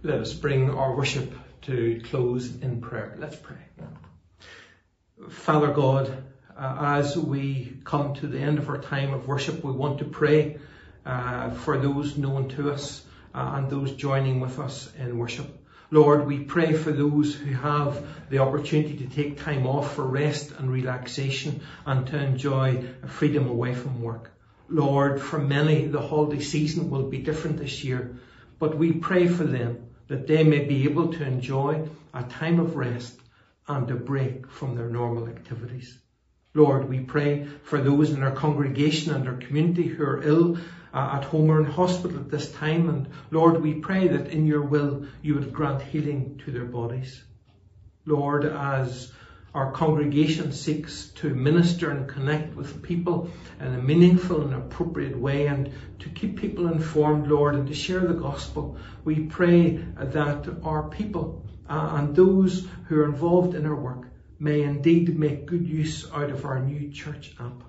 Let 0.00 0.20
us 0.20 0.32
bring 0.32 0.70
our 0.70 0.94
worship 0.94 1.34
to 1.62 2.00
close 2.04 2.54
in 2.62 2.80
prayer. 2.80 3.16
Let's 3.18 3.34
pray. 3.34 3.56
Father 5.28 5.72
God, 5.72 6.22
uh, 6.56 6.76
as 7.00 7.16
we 7.16 7.76
come 7.82 8.14
to 8.14 8.28
the 8.28 8.38
end 8.38 8.58
of 8.58 8.68
our 8.68 8.78
time 8.78 9.12
of 9.12 9.26
worship, 9.26 9.64
we 9.64 9.72
want 9.72 9.98
to 9.98 10.04
pray 10.04 10.58
uh, 11.04 11.50
for 11.50 11.78
those 11.78 12.16
known 12.16 12.48
to 12.50 12.70
us 12.70 13.04
uh, 13.34 13.54
and 13.56 13.70
those 13.70 13.90
joining 13.90 14.38
with 14.38 14.60
us 14.60 14.88
in 14.96 15.18
worship. 15.18 15.66
Lord, 15.90 16.28
we 16.28 16.44
pray 16.44 16.74
for 16.74 16.92
those 16.92 17.34
who 17.34 17.52
have 17.54 18.06
the 18.30 18.38
opportunity 18.38 18.98
to 18.98 19.06
take 19.06 19.42
time 19.42 19.66
off 19.66 19.96
for 19.96 20.04
rest 20.04 20.52
and 20.52 20.70
relaxation 20.70 21.60
and 21.84 22.06
to 22.06 22.16
enjoy 22.16 22.84
freedom 23.08 23.48
away 23.48 23.74
from 23.74 24.00
work. 24.00 24.30
Lord, 24.68 25.20
for 25.20 25.40
many, 25.40 25.86
the 25.86 26.00
holiday 26.00 26.40
season 26.40 26.88
will 26.88 27.08
be 27.08 27.18
different 27.18 27.56
this 27.56 27.82
year, 27.82 28.16
but 28.60 28.78
we 28.78 28.92
pray 28.92 29.26
for 29.26 29.42
them 29.42 29.87
that 30.08 30.26
they 30.26 30.42
may 30.42 30.64
be 30.64 30.84
able 30.84 31.12
to 31.12 31.24
enjoy 31.24 31.86
a 32.14 32.22
time 32.24 32.58
of 32.58 32.76
rest 32.76 33.20
and 33.68 33.90
a 33.90 33.94
break 33.94 34.50
from 34.50 34.74
their 34.74 34.88
normal 34.88 35.28
activities. 35.28 35.98
Lord, 36.54 36.88
we 36.88 37.00
pray 37.00 37.46
for 37.62 37.80
those 37.80 38.10
in 38.10 38.22
our 38.22 38.32
congregation 38.32 39.14
and 39.14 39.28
our 39.28 39.36
community 39.36 39.86
who 39.86 40.02
are 40.02 40.22
ill 40.22 40.58
uh, 40.94 41.10
at 41.16 41.24
home 41.24 41.50
or 41.50 41.60
in 41.60 41.66
hospital 41.66 42.18
at 42.18 42.30
this 42.30 42.50
time. 42.52 42.88
And 42.88 43.08
Lord, 43.30 43.62
we 43.62 43.74
pray 43.74 44.08
that 44.08 44.28
in 44.28 44.46
your 44.46 44.62
will 44.62 45.04
you 45.22 45.34
would 45.34 45.52
grant 45.52 45.82
healing 45.82 46.40
to 46.44 46.50
their 46.50 46.64
bodies. 46.64 47.22
Lord, 48.06 48.46
as 48.46 49.12
our 49.54 49.72
congregation 49.72 50.52
seeks 50.52 51.06
to 51.16 51.34
minister 51.34 51.90
and 51.90 52.08
connect 52.08 52.54
with 52.54 52.82
people 52.82 53.30
in 53.60 53.74
a 53.74 53.82
meaningful 53.82 54.42
and 54.42 54.54
appropriate 54.54 55.18
way 55.18 55.46
and 55.46 55.72
to 56.00 56.08
keep 56.10 56.38
people 56.38 56.68
informed, 56.68 57.28
Lord, 57.28 57.54
and 57.54 57.66
to 57.66 57.74
share 57.74 58.00
the 58.00 58.14
gospel, 58.14 58.76
we 59.04 59.20
pray 59.20 59.78
that 59.96 60.48
our 60.62 60.88
people 60.88 61.44
uh, 61.68 61.94
and 61.94 62.14
those 62.14 62.68
who 62.86 63.00
are 63.00 63.06
involved 63.06 63.54
in 63.54 63.66
our 63.66 63.74
work 63.74 64.08
may 64.38 64.62
indeed 64.62 65.18
make 65.18 65.46
good 65.46 65.66
use 65.66 66.08
out 66.12 66.30
of 66.30 66.44
our 66.44 66.60
new 66.60 66.90
church 66.90 67.34
app. 67.40 67.62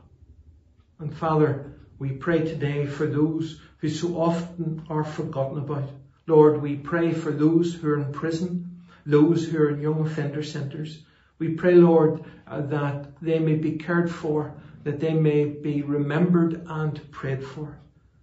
And 1.00 1.16
Father, 1.16 1.74
we 1.98 2.12
pray 2.12 2.40
today 2.40 2.86
for 2.86 3.06
those 3.06 3.60
who 3.78 3.90
so 3.90 4.20
often 4.20 4.84
are 4.90 5.04
forgotten 5.04 5.58
about. 5.58 5.90
Lord, 6.28 6.62
we 6.62 6.76
pray 6.76 7.14
for 7.14 7.32
those 7.32 7.74
who 7.74 7.90
are 7.90 8.00
in 8.00 8.12
prison, 8.12 8.82
those 9.06 9.46
who 9.46 9.58
are 9.58 9.70
in 9.70 9.82
young 9.82 10.06
offender 10.06 10.44
centres. 10.44 11.04
We 11.40 11.56
pray, 11.56 11.76
Lord, 11.76 12.24
uh, 12.46 12.62
that 12.62 13.20
they 13.22 13.40
may 13.40 13.56
be 13.56 13.78
cared 13.78 14.12
for, 14.12 14.54
that 14.84 15.00
they 15.00 15.14
may 15.14 15.46
be 15.46 15.82
remembered 15.82 16.66
and 16.68 17.12
prayed 17.12 17.44
for. 17.44 17.80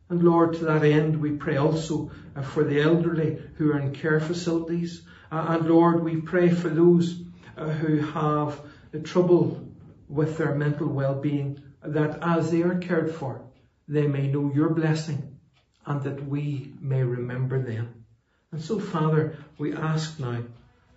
And 0.08 0.22
Lord, 0.22 0.54
to 0.54 0.64
that 0.66 0.84
end, 0.84 1.20
we 1.20 1.32
pray 1.32 1.56
also 1.56 2.10
uh, 2.36 2.42
for 2.42 2.62
the 2.62 2.80
elderly 2.80 3.38
who 3.56 3.72
are 3.72 3.78
in 3.78 3.92
care 3.94 4.20
facilities. 4.20 5.02
Uh, 5.32 5.46
and 5.48 5.68
Lord, 5.68 6.04
we 6.04 6.20
pray 6.20 6.50
for 6.50 6.68
those 6.68 7.22
uh, 7.56 7.68
who 7.70 7.98
have 7.98 8.60
trouble 9.02 9.66
with 10.08 10.36
their 10.38 10.54
mental 10.54 10.86
well-being, 10.86 11.60
that 11.82 12.18
as 12.22 12.50
they 12.50 12.62
are 12.62 12.78
cared 12.78 13.14
for, 13.14 13.42
they 13.88 14.06
may 14.06 14.26
know 14.28 14.52
your 14.54 14.70
blessing 14.70 15.38
and 15.86 16.02
that 16.02 16.26
we 16.26 16.72
may 16.80 17.02
remember 17.02 17.62
them. 17.62 18.04
And 18.52 18.60
so, 18.60 18.78
Father, 18.78 19.36
we 19.58 19.74
ask 19.74 20.18
now 20.18 20.42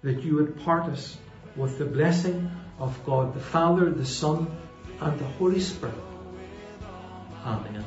that 0.01 0.23
you 0.23 0.35
would 0.35 0.59
part 0.63 0.85
us 0.85 1.17
with 1.59 1.77
the 1.77 1.85
blessing 1.85 2.49
of 2.79 2.97
God 3.05 3.33
the 3.33 3.39
Father, 3.39 3.89
the 3.91 4.05
Son, 4.05 4.47
and 5.01 5.19
the 5.19 5.25
Holy 5.37 5.59
Spirit. 5.59 5.93
Amen. 7.45 7.83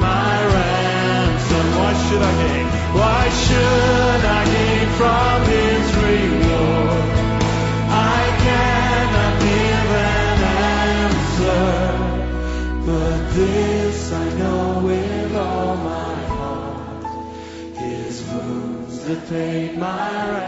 My 0.00 0.36
ransom, 0.54 1.66
why 1.78 1.92
should 2.08 2.22
I 2.22 2.32
gain? 2.42 2.66
Why 2.98 3.28
should 3.44 4.24
I 4.24 4.44
gain 4.44 4.88
from 4.96 5.27
paid 19.28 19.76
my 19.76 19.86
ransom. 19.86 20.47